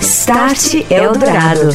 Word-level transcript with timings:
Start 0.00 0.90
Eldorado. 0.90 1.74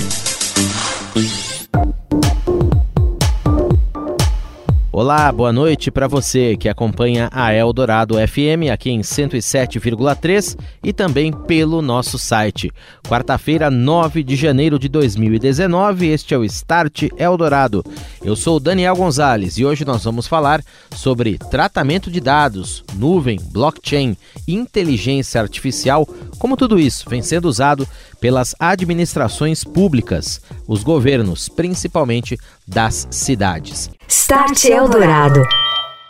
Olá, 4.98 5.30
boa 5.30 5.52
noite 5.52 5.92
para 5.92 6.08
você 6.08 6.56
que 6.56 6.70
acompanha 6.70 7.28
a 7.34 7.54
Eldorado 7.54 8.16
FM 8.16 8.72
aqui 8.72 8.90
em 8.90 9.02
107,3 9.02 10.58
e 10.82 10.94
também 10.94 11.34
pelo 11.34 11.82
nosso 11.82 12.18
site. 12.18 12.72
Quarta-feira, 13.06 13.70
9 13.70 14.24
de 14.24 14.38
janeiro 14.38 14.80
de 14.80 14.88
2019, 14.88 16.08
este 16.08 16.34
é 16.34 16.38
o 16.38 16.46
Start 16.46 17.10
Eldorado. 17.18 17.84
Eu 18.24 18.38
sou 18.38 18.58
Daniel 18.58 18.96
Gonzalez 18.96 19.58
e 19.58 19.66
hoje 19.66 19.84
nós 19.84 20.06
vamos 20.06 20.28
falar 20.28 20.64
sobre 20.96 21.38
tratamento 21.38 22.10
de 22.10 22.22
dados, 22.22 22.82
nuvem, 22.94 23.38
blockchain, 23.52 24.16
inteligência 24.48 25.42
artificial, 25.42 26.08
como 26.40 26.56
tudo 26.56 26.80
isso 26.80 27.10
vem 27.10 27.22
sendo 27.22 27.50
usado 27.50 27.86
pelas 28.26 28.56
administrações 28.60 29.64
públicas, 29.64 30.42
os 30.68 30.82
governos, 30.82 31.48
principalmente 31.48 32.36
das 32.68 33.08
cidades. 33.12 33.92
Start 34.08 34.66
Eldorado. 34.66 35.44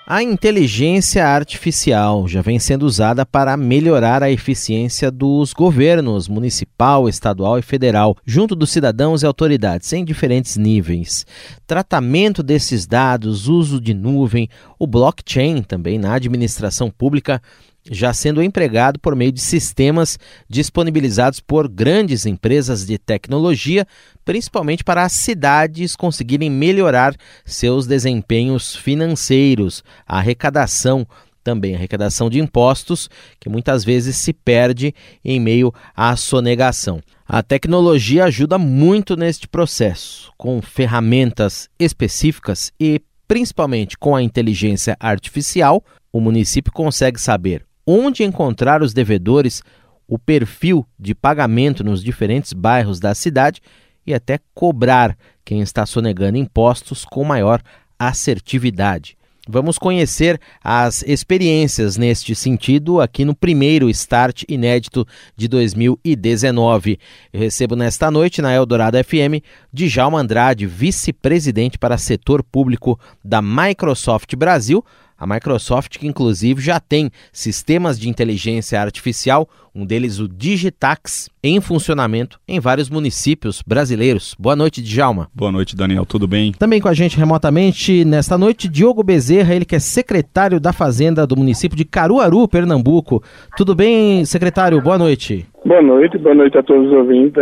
A 0.08 0.23
inteligência 0.23 1.27
artificial 1.27 2.25
já 2.25 2.41
vem 2.41 2.58
sendo 2.58 2.86
usada 2.86 3.25
para 3.25 3.58
melhorar 3.58 4.23
a 4.23 4.31
eficiência 4.31 5.12
dos 5.12 5.52
governos 5.52 6.30
municipal, 6.30 7.09
estadual 7.09 7.59
e 7.59 7.62
federal, 7.62 8.16
junto 8.25 8.55
dos 8.55 8.70
cidadãos 8.70 9.22
e 9.22 9.25
autoridades, 9.25 9.91
em 9.91 10.05
diferentes 10.05 10.55
níveis. 10.55 11.25
Tratamento 11.67 12.41
desses 12.41 12.88
dados, 12.88 13.50
uso 13.50 13.81
de 13.81 13.94
nuvem, 13.94 14.47
o 14.80 14.88
blockchain 14.88 15.61
também 15.61 16.00
na 16.00 16.13
administração 16.13 16.89
pública 16.89 17.41
já 17.89 18.13
sendo 18.13 18.41
empregado 18.41 18.99
por 18.99 19.16
meio 19.16 19.31
de 19.31 19.41
sistemas 19.41 20.17
disponibilizados 20.49 21.39
por 21.39 21.67
grandes 21.67 22.25
empresas 22.25 22.85
de 22.85 22.98
tecnologia, 22.98 23.85
principalmente 24.23 24.84
para 24.84 25.03
as 25.03 25.11
cidades 25.11 25.95
conseguirem 25.95 26.50
melhorar 26.50 27.16
seus 27.45 27.86
desempenhos 27.86 28.75
financeiros, 28.75 29.83
a 30.08 30.17
arrecadação 30.17 31.06
também 31.44 31.75
a 31.75 31.78
arrecadação 31.78 32.28
de 32.28 32.39
impostos, 32.39 33.08
que 33.39 33.47
muitas 33.47 33.86
vezes 33.86 34.17
se 34.17 34.33
perde 34.33 34.95
em 35.23 35.39
meio 35.39 35.72
à 35.95 36.16
sonegação. 36.16 37.00
A 37.28 37.44
tecnologia 37.44 38.25
ajuda 38.25 38.58
muito 38.58 39.16
neste 39.16 39.47
processo, 39.47 40.33
com 40.38 40.59
ferramentas 40.59 41.69
específicas 41.80 42.73
e 42.80 43.00
principalmente 43.28 43.97
com 43.97 44.16
a 44.16 44.23
inteligência 44.23 44.97
artificial, 45.00 45.83
o 46.11 46.19
município 46.19 46.72
consegue 46.72 47.19
saber 47.19 47.64
onde 47.86 48.23
encontrar 48.23 48.81
os 48.81 48.94
devedores, 48.94 49.61
o 50.08 50.17
perfil 50.17 50.86
de 51.00 51.14
pagamento 51.14 51.83
nos 51.83 52.03
diferentes 52.03 52.53
bairros 52.53 53.00
da 53.00 53.14
cidade 53.16 53.61
e 54.05 54.14
até 54.14 54.39
cobrar 54.53 55.17
quem 55.44 55.61
está 55.61 55.86
sonegando 55.86 56.38
impostos 56.38 57.06
com 57.06 57.23
maior 57.23 57.61
assertividade. 57.97 59.17
Vamos 59.47 59.78
conhecer 59.78 60.41
as 60.63 61.03
experiências 61.03 61.97
neste 61.97 62.33
sentido 62.33 63.00
aqui 63.00 63.23
no 63.23 63.36
primeiro 63.36 63.88
Start 63.91 64.41
inédito 64.50 65.08
de 65.36 65.47
2019. 65.47 66.97
Eu 67.31 67.39
recebo 67.39 67.75
nesta 67.75 68.09
noite 68.09 68.41
na 68.41 68.52
Eldorado 68.52 68.97
FM 68.97 69.45
Djalma 69.72 70.19
Andrade, 70.19 70.66
vice-presidente 70.66 71.78
para 71.78 71.95
setor 71.95 72.44
público 72.44 73.00
da 73.23 73.39
Microsoft 73.39 74.36
Brasil, 74.36 74.83
a 75.17 75.25
Microsoft, 75.25 75.97
que 75.97 76.08
inclusive 76.08 76.61
já 76.61 76.80
tem 76.80 77.09
sistemas 77.31 77.99
de 77.99 78.09
inteligência 78.09 78.81
artificial, 78.81 79.47
um 79.73 79.85
deles 79.85 80.19
o 80.19 80.27
Digitax, 80.27 81.30
em 81.44 81.59
funcionamento 81.59 82.39
em 82.47 82.59
vários 82.59 82.89
municípios 82.89 83.61
brasileiros. 83.61 84.35
Boa 84.39 84.55
noite, 84.55 84.81
Djalma. 84.81 85.30
Boa 85.33 85.52
noite, 85.52 85.75
Daniel. 85.75 86.05
Tudo 86.05 86.27
bem? 86.27 86.53
Também 86.53 86.80
com 86.80 86.88
a 86.88 86.94
gente 86.94 87.17
remotamente 87.17 88.05
nesta 88.05 88.38
noite, 88.38 88.69
Diogo 88.69 89.03
Bezerra, 89.03 89.53
ele 89.53 89.66
que 89.66 89.75
é 89.75 89.79
secretário 89.79 90.59
da 90.59 90.72
Fazenda 90.72 91.28
do 91.28 91.35
município 91.35 91.78
de 91.78 91.84
Caruaru, 91.84 92.47
Pernambuco. 92.47 93.22
Tudo 93.57 93.75
bem, 93.75 94.23
secretário? 94.25 94.81
Boa 94.81 94.97
noite. 94.97 95.45
Boa 95.66 95.81
noite, 95.81 96.17
boa 96.17 96.35
noite 96.35 96.57
a 96.57 96.63
todos 96.63 96.88
os 96.88 96.94
ouvintes. 96.94 97.34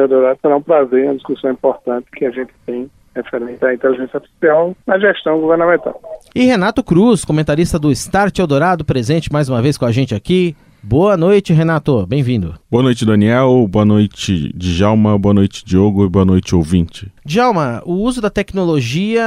Será 0.41 0.57
um 0.57 0.61
prazer, 0.61 1.05
uma 1.05 1.15
discussão 1.15 1.51
importante 1.51 2.07
que 2.15 2.25
a 2.25 2.31
gente 2.31 2.51
tem 2.65 2.89
referente 3.15 3.63
à 3.65 3.73
inteligência 3.73 4.17
artificial 4.17 4.75
na 4.85 4.99
gestão 4.99 5.39
governamental. 5.39 5.99
E 6.35 6.43
Renato 6.43 6.83
Cruz, 6.83 7.23
comentarista 7.23 7.77
do 7.77 7.91
Start 7.91 8.37
Eldorado, 8.39 8.83
presente 8.83 9.31
mais 9.31 9.49
uma 9.49 9.61
vez 9.61 9.77
com 9.77 9.85
a 9.85 9.91
gente 9.91 10.15
aqui. 10.15 10.55
Boa 10.85 11.15
noite, 11.15 11.53
Renato. 11.53 12.05
Bem-vindo. 12.05 12.55
Boa 12.69 12.83
noite, 12.83 13.05
Daniel. 13.05 13.65
Boa 13.69 13.85
noite, 13.85 14.51
Djalma. 14.53 15.17
Boa 15.17 15.33
noite, 15.33 15.63
Diogo. 15.63 16.03
E 16.05 16.09
boa 16.09 16.25
noite, 16.25 16.53
ouvinte. 16.53 17.09
Djalma, 17.25 17.81
o 17.85 17.93
uso 17.93 18.19
da 18.19 18.29
tecnologia 18.29 19.23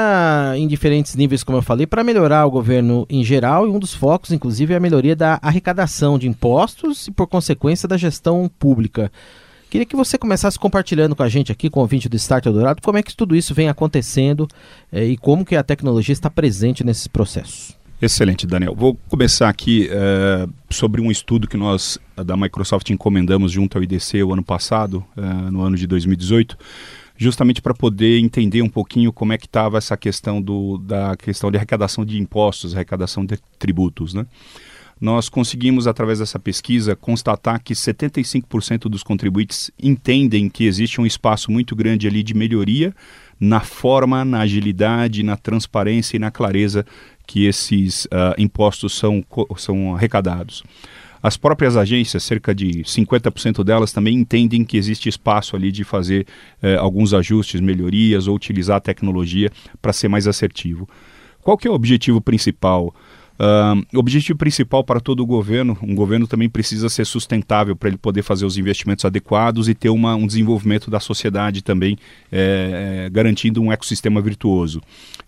em 0.54 0.68
diferentes 0.68 1.16
níveis, 1.16 1.42
como 1.42 1.56
eu 1.56 1.62
falei, 1.62 1.86
para 1.86 2.04
melhorar 2.04 2.44
o 2.44 2.50
governo 2.50 3.06
em 3.08 3.24
geral, 3.24 3.66
e 3.66 3.70
um 3.70 3.78
dos 3.78 3.94
focos, 3.94 4.32
inclusive, 4.32 4.74
é 4.74 4.76
a 4.76 4.80
melhoria 4.80 5.16
da 5.16 5.38
arrecadação 5.40 6.18
de 6.18 6.28
impostos 6.28 7.08
e, 7.08 7.10
por 7.10 7.26
consequência, 7.26 7.88
da 7.88 7.96
gestão 7.96 8.50
pública. 8.58 9.10
Queria 9.68 9.84
que 9.84 9.96
você 9.96 10.16
começasse 10.16 10.58
compartilhando 10.58 11.16
com 11.16 11.22
a 11.22 11.28
gente 11.28 11.50
aqui, 11.50 11.68
com 11.68 11.80
o 11.80 11.82
ouvinte 11.82 12.08
do 12.08 12.16
Start 12.16 12.46
Eldorado, 12.46 12.80
como 12.80 12.98
é 12.98 13.02
que 13.02 13.14
tudo 13.14 13.34
isso 13.34 13.52
vem 13.52 13.68
acontecendo 13.68 14.46
é, 14.92 15.04
e 15.04 15.16
como 15.16 15.44
que 15.44 15.56
a 15.56 15.62
tecnologia 15.62 16.12
está 16.12 16.30
presente 16.30 16.84
nesses 16.84 17.06
processos. 17.08 17.76
Excelente, 18.00 18.46
Daniel. 18.46 18.74
Vou 18.76 18.96
começar 19.08 19.48
aqui 19.48 19.88
é, 19.90 20.46
sobre 20.70 21.00
um 21.00 21.10
estudo 21.10 21.48
que 21.48 21.56
nós 21.56 21.98
da 22.24 22.36
Microsoft 22.36 22.88
encomendamos 22.90 23.50
junto 23.50 23.76
ao 23.76 23.82
IDC 23.82 24.22
o 24.22 24.32
ano 24.32 24.42
passado, 24.42 25.04
no 25.50 25.62
ano 25.62 25.76
de 25.76 25.86
2018, 25.86 26.56
justamente 27.16 27.60
para 27.60 27.74
poder 27.74 28.18
entender 28.18 28.62
um 28.62 28.68
pouquinho 28.68 29.12
como 29.12 29.32
é 29.32 29.38
que 29.38 29.46
estava 29.46 29.78
essa 29.78 29.96
questão 29.96 30.40
do, 30.40 30.78
da 30.78 31.16
questão 31.16 31.50
de 31.50 31.56
arrecadação 31.56 32.04
de 32.04 32.18
impostos, 32.18 32.74
arrecadação 32.74 33.24
de 33.24 33.38
tributos, 33.58 34.14
né? 34.14 34.26
Nós 35.00 35.28
conseguimos, 35.28 35.86
através 35.86 36.20
dessa 36.20 36.38
pesquisa, 36.38 36.96
constatar 36.96 37.62
que 37.62 37.74
75% 37.74 38.88
dos 38.88 39.02
contribuintes 39.02 39.70
entendem 39.80 40.48
que 40.48 40.64
existe 40.64 41.00
um 41.00 41.06
espaço 41.06 41.50
muito 41.50 41.76
grande 41.76 42.06
ali 42.06 42.22
de 42.22 42.32
melhoria 42.32 42.94
na 43.38 43.60
forma, 43.60 44.24
na 44.24 44.40
agilidade, 44.40 45.22
na 45.22 45.36
transparência 45.36 46.16
e 46.16 46.20
na 46.20 46.30
clareza 46.30 46.86
que 47.26 47.44
esses 47.44 48.06
uh, 48.06 48.34
impostos 48.38 48.94
são, 48.96 49.22
são 49.58 49.94
arrecadados. 49.94 50.62
As 51.22 51.36
próprias 51.36 51.76
agências, 51.76 52.22
cerca 52.22 52.54
de 52.54 52.84
50% 52.84 53.64
delas, 53.64 53.92
também 53.92 54.16
entendem 54.16 54.64
que 54.64 54.76
existe 54.76 55.08
espaço 55.08 55.56
ali 55.56 55.72
de 55.72 55.82
fazer 55.82 56.24
eh, 56.62 56.76
alguns 56.76 57.12
ajustes, 57.12 57.60
melhorias 57.60 58.28
ou 58.28 58.36
utilizar 58.36 58.76
a 58.76 58.80
tecnologia 58.80 59.50
para 59.82 59.92
ser 59.92 60.06
mais 60.06 60.28
assertivo. 60.28 60.88
Qual 61.42 61.56
que 61.58 61.66
é 61.66 61.70
o 61.70 61.74
objetivo 61.74 62.20
principal? 62.20 62.94
Uh, 63.38 63.84
o 63.94 63.98
objetivo 63.98 64.38
principal 64.38 64.82
para 64.82 64.98
todo 64.98 65.20
o 65.20 65.26
governo, 65.26 65.76
um 65.82 65.94
governo 65.94 66.26
também 66.26 66.48
precisa 66.48 66.88
ser 66.88 67.04
sustentável 67.04 67.76
para 67.76 67.90
ele 67.90 67.98
poder 67.98 68.22
fazer 68.22 68.46
os 68.46 68.56
investimentos 68.56 69.04
adequados 69.04 69.68
e 69.68 69.74
ter 69.74 69.90
uma, 69.90 70.14
um 70.14 70.26
desenvolvimento 70.26 70.90
da 70.90 70.98
sociedade 70.98 71.62
também, 71.62 71.98
é, 72.32 73.08
garantindo 73.12 73.60
um 73.60 73.70
ecossistema 73.70 74.20
virtuoso. 74.22 74.80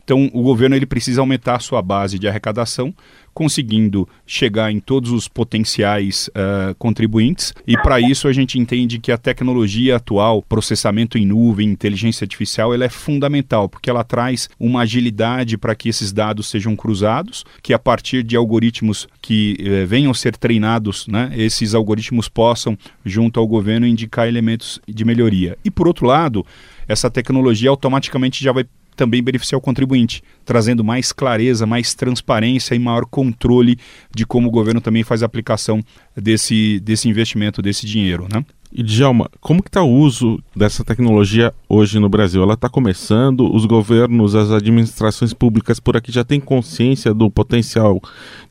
Então, 0.02 0.30
o 0.32 0.42
governo 0.42 0.74
ele 0.74 0.86
precisa 0.86 1.20
aumentar 1.20 1.56
a 1.56 1.60
sua 1.60 1.82
base 1.82 2.18
de 2.18 2.26
arrecadação, 2.26 2.94
conseguindo 3.38 4.08
chegar 4.26 4.72
em 4.72 4.80
todos 4.80 5.12
os 5.12 5.28
potenciais 5.28 6.28
uh, 6.30 6.74
contribuintes. 6.74 7.54
E 7.64 7.80
para 7.80 8.00
isso 8.00 8.26
a 8.26 8.32
gente 8.32 8.58
entende 8.58 8.98
que 8.98 9.12
a 9.12 9.16
tecnologia 9.16 9.94
atual, 9.94 10.42
processamento 10.42 11.16
em 11.16 11.24
nuvem, 11.24 11.68
inteligência 11.68 12.24
artificial, 12.24 12.74
ela 12.74 12.84
é 12.84 12.88
fundamental 12.88 13.68
porque 13.68 13.88
ela 13.88 14.02
traz 14.02 14.50
uma 14.58 14.80
agilidade 14.80 15.56
para 15.56 15.76
que 15.76 15.88
esses 15.88 16.12
dados 16.12 16.48
sejam 16.48 16.74
cruzados, 16.74 17.44
que 17.62 17.72
a 17.72 17.78
partir 17.78 18.24
de 18.24 18.34
algoritmos 18.34 19.06
que 19.22 19.56
uh, 19.60 19.86
venham 19.86 20.12
ser 20.12 20.36
treinados, 20.36 21.06
né, 21.06 21.30
esses 21.36 21.76
algoritmos 21.76 22.28
possam, 22.28 22.76
junto 23.04 23.38
ao 23.38 23.46
governo, 23.46 23.86
indicar 23.86 24.26
elementos 24.26 24.80
de 24.84 25.04
melhoria. 25.04 25.56
E 25.64 25.70
por 25.70 25.86
outro 25.86 26.08
lado, 26.08 26.44
essa 26.88 27.08
tecnologia 27.08 27.70
automaticamente 27.70 28.42
já 28.42 28.50
vai 28.50 28.64
também 28.98 29.22
beneficiar 29.22 29.56
o 29.56 29.62
contribuinte, 29.62 30.24
trazendo 30.44 30.82
mais 30.82 31.12
clareza, 31.12 31.64
mais 31.64 31.94
transparência 31.94 32.74
e 32.74 32.78
maior 32.80 33.06
controle 33.06 33.78
de 34.12 34.26
como 34.26 34.48
o 34.48 34.50
governo 34.50 34.80
também 34.80 35.04
faz 35.04 35.22
a 35.22 35.26
aplicação 35.26 35.80
desse, 36.16 36.80
desse 36.80 37.08
investimento, 37.08 37.62
desse 37.62 37.86
dinheiro. 37.86 38.26
Né? 38.30 38.44
E 38.72 38.82
Djalma, 38.82 39.30
como 39.40 39.62
que 39.62 39.68
está 39.68 39.82
o 39.82 39.90
uso 39.90 40.42
dessa 40.54 40.84
tecnologia 40.84 41.54
hoje 41.68 42.00
no 42.00 42.08
Brasil? 42.08 42.42
Ela 42.42 42.54
está 42.54 42.68
começando, 42.68 43.54
os 43.54 43.64
governos, 43.64 44.34
as 44.34 44.50
administrações 44.50 45.32
públicas 45.32 45.78
por 45.78 45.96
aqui 45.96 46.10
já 46.10 46.24
têm 46.24 46.40
consciência 46.40 47.14
do 47.14 47.30
potencial 47.30 48.00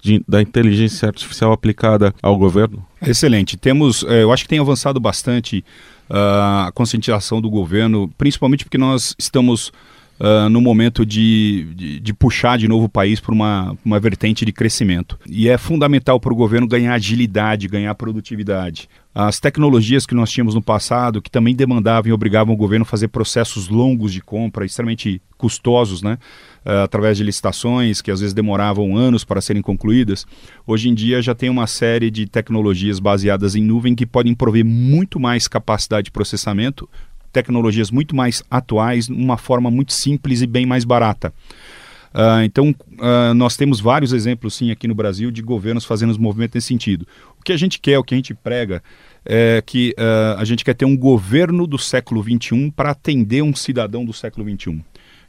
de, 0.02 0.24
da 0.26 0.42
inteligência 0.42 1.10
artificial 1.10 1.52
aplicada 1.52 2.16
ao 2.24 2.38
governo? 2.38 2.84
Excelente. 3.02 3.58
Temos, 3.58 4.06
eh, 4.08 4.24
eu 4.24 4.32
acho 4.32 4.44
que 4.44 4.50
tem 4.50 4.60
avançado 4.60 4.98
bastante 4.98 5.64
uh, 6.10 6.68
a 6.68 6.72
conscientização 6.74 7.42
do 7.42 7.50
governo, 7.50 8.10
principalmente 8.18 8.64
porque 8.64 8.78
nós 8.78 9.14
estamos 9.20 9.72
uh, 10.19 10.50
no 10.50 10.62
momento 10.62 11.06
de, 11.06 11.68
de, 11.75 12.00
de, 12.00 12.14
puxar 12.14 12.58
de 12.58 12.68
novo 12.68 12.86
o 12.86 12.90
país 12.90 13.19
para 13.19 13.34
uma, 13.34 13.78
uma 13.84 14.00
vertente 14.00 14.46
de 14.46 14.52
crescimento. 14.52 15.19
E 15.28 15.48
é 15.50 15.58
fundamental 15.58 16.19
para 16.19 16.34
o 16.34 16.36
governo 16.36 16.68
ganhar 16.68 16.94
agilidade, 16.94 17.68
ganhar 17.68 17.94
produtividade. 17.96 18.90
As 19.14 19.40
tecnologias 19.40 20.06
que 20.06 20.14
nós 20.14 20.30
tínhamos 20.30 20.54
no 20.54 20.62
passado, 20.62 21.22
que 21.22 21.31
também 21.31 21.56
demandavam 21.56 22.10
e 22.10 22.14
obrigavam 22.14 22.54
o 22.54 22.58
governo 22.58 22.84
a 22.84 22.86
fazer 22.86 23.08
processos 23.08 23.68
longos 23.68 24.14
de 24.14 24.22
compra, 24.22 24.64
extremamente 24.64 25.19
custosos, 25.38 26.04
né? 26.04 26.20
Uh, 26.63 26.84
através 26.84 27.18
de 27.18 27.24
licitações 27.24 28.02
que 28.02 28.12
às 28.12 28.20
vezes 28.20 28.34
demoravam 28.34 28.96
anos 28.96 29.24
para 29.24 29.40
serem 29.40 29.62
concluídas, 29.62 30.28
hoje 30.68 30.90
em 30.90 30.94
dia 30.94 31.22
já 31.22 31.34
tem 31.34 31.50
uma 31.50 31.66
série 31.66 32.12
de 32.12 32.28
tecnologias 32.28 33.00
baseadas 33.00 33.56
em 33.56 33.63
nuvem 33.63 33.96
que 33.96 34.06
podem 34.06 34.36
prover 34.36 34.66
muito 34.66 35.20
mais 35.20 35.48
capacidade 35.48 36.06
de 36.06 36.12
processamento, 36.12 36.88
tecnologias 37.38 37.92
muito 37.92 38.16
mais 38.16 38.42
atuais, 38.50 39.07
uma 39.10 39.38
forma 39.38 39.69
muito 39.69 39.94
simples 39.94 40.42
e 40.42 40.48
bem 40.48 40.66
mais 40.66 40.84
barata. 40.84 41.31
Uh, 42.12 42.42
então, 42.44 42.74
uh, 42.94 43.34
nós 43.36 43.56
temos 43.56 43.80
vários 43.80 44.12
exemplos, 44.12 44.56
sim, 44.56 44.72
aqui 44.72 44.88
no 44.88 44.95
Brasil, 44.95 45.30
de 45.30 45.44
governos 45.44 45.86
fazendo 45.86 46.10
os 46.10 46.18
movimentos 46.18 46.56
nesse 46.56 46.68
sentido. 46.68 47.06
O 47.39 47.44
que 47.44 47.51
a 47.51 47.57
gente 47.57 47.80
quer, 47.80 48.00
o 48.00 48.04
que 48.04 48.16
a 48.16 48.18
gente 48.18 48.34
prega, 48.34 48.81
é 49.24 49.62
que 49.63 49.94
uh, 50.00 50.39
a 50.39 50.44
gente 50.45 50.66
quer 50.66 50.74
ter 50.74 50.86
um 50.86 50.98
governo 50.98 51.68
do 51.68 51.78
século 51.78 52.24
XXI 52.24 52.72
para 52.75 52.89
atender 52.89 53.44
um 53.44 53.54
cidadão 53.54 54.04
do 54.04 54.13
século 54.13 54.50
XXI. 54.50 54.84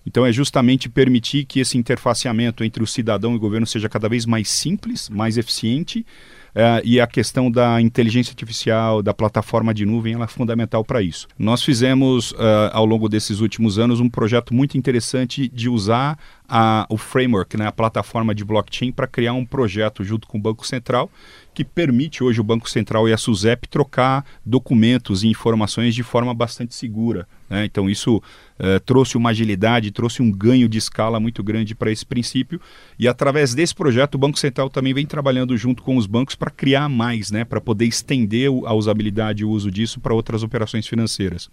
Então, 0.06 0.25
é 0.25 0.32
justamente 0.32 0.88
permitir 0.88 1.44
que 1.44 1.60
esse 1.60 1.76
interfaceamento 1.76 2.64
entre 2.64 2.82
o 2.82 2.87
cidadão 2.87 3.34
e 3.34 3.37
o 3.37 3.40
governo 3.40 3.66
seja 3.66 3.87
cada 3.87 4.08
vez 4.08 4.25
mais 4.25 4.49
simples, 4.49 5.10
mais 5.10 5.37
eficiente, 5.37 6.06
Uh, 6.50 6.80
e 6.84 7.00
a 7.00 7.06
questão 7.06 7.50
da 7.50 7.80
inteligência 7.80 8.32
artificial, 8.32 9.02
da 9.02 9.14
plataforma 9.14 9.72
de 9.72 9.84
nuvem, 9.84 10.14
ela 10.14 10.24
é 10.24 10.28
fundamental 10.28 10.84
para 10.84 11.02
isso. 11.02 11.26
Nós 11.38 11.62
fizemos, 11.62 12.32
uh, 12.32 12.70
ao 12.72 12.84
longo 12.84 13.08
desses 13.08 13.40
últimos 13.40 13.78
anos, 13.78 14.00
um 14.00 14.08
projeto 14.08 14.54
muito 14.54 14.76
interessante 14.76 15.48
de 15.48 15.68
usar 15.68 16.18
a, 16.48 16.86
o 16.88 16.96
framework, 16.96 17.56
né, 17.56 17.66
a 17.66 17.72
plataforma 17.72 18.34
de 18.34 18.44
blockchain, 18.44 18.90
para 18.90 19.06
criar 19.06 19.34
um 19.34 19.44
projeto 19.44 20.02
junto 20.02 20.26
com 20.26 20.38
o 20.38 20.40
Banco 20.40 20.66
Central 20.66 21.10
que 21.58 21.64
permite 21.64 22.22
hoje 22.22 22.40
o 22.40 22.44
Banco 22.44 22.70
Central 22.70 23.08
e 23.08 23.12
a 23.12 23.16
SUSEP 23.16 23.66
trocar 23.68 24.24
documentos 24.46 25.24
e 25.24 25.26
informações 25.26 25.92
de 25.92 26.04
forma 26.04 26.32
bastante 26.32 26.72
segura. 26.72 27.26
Né? 27.50 27.64
Então, 27.64 27.90
isso 27.90 28.22
eh, 28.60 28.78
trouxe 28.78 29.16
uma 29.16 29.30
agilidade, 29.30 29.90
trouxe 29.90 30.22
um 30.22 30.30
ganho 30.30 30.68
de 30.68 30.78
escala 30.78 31.18
muito 31.18 31.42
grande 31.42 31.74
para 31.74 31.90
esse 31.90 32.06
princípio. 32.06 32.60
E 32.96 33.08
através 33.08 33.56
desse 33.56 33.74
projeto, 33.74 34.14
o 34.14 34.18
Banco 34.18 34.38
Central 34.38 34.70
também 34.70 34.94
vem 34.94 35.04
trabalhando 35.04 35.56
junto 35.56 35.82
com 35.82 35.96
os 35.96 36.06
bancos 36.06 36.36
para 36.36 36.48
criar 36.48 36.88
mais, 36.88 37.32
né? 37.32 37.44
para 37.44 37.60
poder 37.60 37.86
estender 37.86 38.48
a 38.64 38.72
usabilidade 38.72 39.42
e 39.42 39.44
o 39.44 39.50
uso 39.50 39.68
disso 39.68 39.98
para 39.98 40.14
outras 40.14 40.44
operações 40.44 40.86
financeiras. 40.86 41.50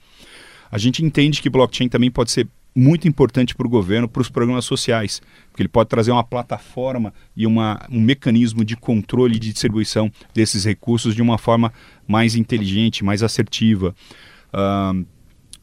A 0.71 0.77
gente 0.77 1.03
entende 1.03 1.42
que 1.42 1.50
blockchain 1.50 1.89
também 1.89 2.12
pode 2.12 2.30
ser 2.30 2.47
muito 2.75 3.07
importante 3.07 3.56
para 3.56 3.66
o 3.66 3.69
governo, 3.69 4.07
para 4.07 4.22
os 4.22 4.30
programas 4.30 4.66
sociais, 4.66 5.22
porque 5.50 5.62
ele 5.62 5.69
pode 5.69 5.88
trazer 5.89 6.12
uma 6.12 6.24
plataforma 6.24 7.13
e 7.36 7.48
uma, 7.48 7.86
um 7.89 8.01
mecanismo 8.01 8.66
de 8.66 8.75
controle 8.75 9.38
e 9.38 9.39
de 9.39 9.51
distribuição 9.51 10.12
desses 10.33 10.66
recursos 10.66 11.16
de 11.16 11.22
uma 11.22 11.38
forma 11.38 11.72
mais 12.06 12.36
inteligente, 12.36 13.04
mais 13.04 13.24
assertiva. 13.24 13.95
Uh, 14.54 15.06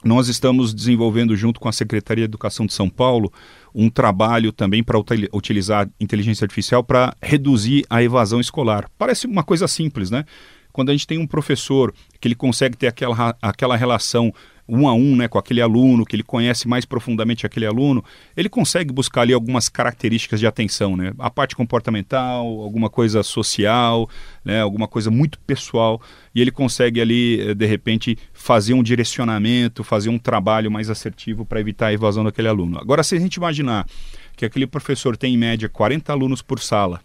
nós 0.05 0.29
estamos 0.29 0.75
desenvolvendo, 0.75 1.37
junto 1.37 1.61
com 1.61 1.69
a 1.69 1.73
Secretaria 1.73 2.25
de 2.25 2.31
Educação 2.31 2.67
de 2.67 2.73
São 2.73 2.89
Paulo, 2.89 3.33
um 3.75 3.89
trabalho 3.89 4.51
também 4.51 4.83
para 4.83 4.99
utilizar 5.33 5.89
inteligência 6.01 6.45
artificial 6.45 6.83
para 6.83 7.15
reduzir 7.23 7.85
a 7.89 8.03
evasão 8.03 8.41
escolar. 8.41 8.91
Parece 8.99 9.27
uma 9.27 9.45
coisa 9.45 9.69
simples, 9.69 10.11
né? 10.11 10.25
Quando 10.73 10.89
a 10.89 10.93
gente 10.93 11.07
tem 11.07 11.19
um 11.19 11.27
professor 11.27 11.95
que 12.19 12.27
ele 12.27 12.35
consegue 12.35 12.77
ter 12.77 12.89
aquela, 12.89 13.37
aquela 13.41 13.77
relação 13.77 14.33
um 14.73 14.89
a 14.89 14.95
um 14.95 15.15
né, 15.15 15.29
com 15.29 15.39
aquele 15.39 15.61
aluno, 15.61 16.07
que 16.07 16.17
ele 16.17 16.23
conhece 16.23 16.67
mais 16.67 16.87
profundamente 16.87 17.45
aquele 17.45 17.67
aluno, 17.67 18.03
ele 18.35 18.49
consegue 18.49 18.91
buscar 18.91 19.21
ali 19.21 19.35
algumas 19.35 19.69
características 19.69 20.41
de 20.41 20.47
atenção, 20.47 20.97
né? 20.97 21.13
A 21.19 21.31
parte 21.31 21.55
comportamental, 21.55 22.47
alguma 22.47 22.89
coisa 22.89 23.23
social, 23.23 24.09
né, 24.43 24.63
alguma 24.63 24.89
coisa 24.89 25.11
muito 25.11 25.39
pessoal, 25.41 26.01
e 26.35 26.41
ele 26.41 26.51
consegue 26.51 27.03
ali, 27.03 27.41
eh, 27.41 27.55
de 27.55 27.67
repente, 27.67 28.17
fazer 28.33 28.73
um 28.73 28.83
direcionamento, 28.83 29.85
fazer 29.85 30.09
um 30.09 30.19
trabalho 30.19 30.71
mais 30.71 30.89
assertivo 30.89 31.45
para 31.45 31.61
evitar 31.61 31.89
a 31.89 31.93
evasão 31.93 32.25
daquele 32.25 32.49
aluno. 32.49 32.79
Agora, 32.79 33.03
se 33.03 33.15
a 33.15 33.21
gente 33.21 33.35
imaginar 33.35 33.87
que 34.35 34.47
aquele 34.47 34.67
professor 34.67 35.19
tem 35.19 35.35
em 35.35 35.39
média 35.39 35.69
40 35.69 36.11
alunos 36.11 36.41
por 36.41 36.59
sala, 36.59 37.01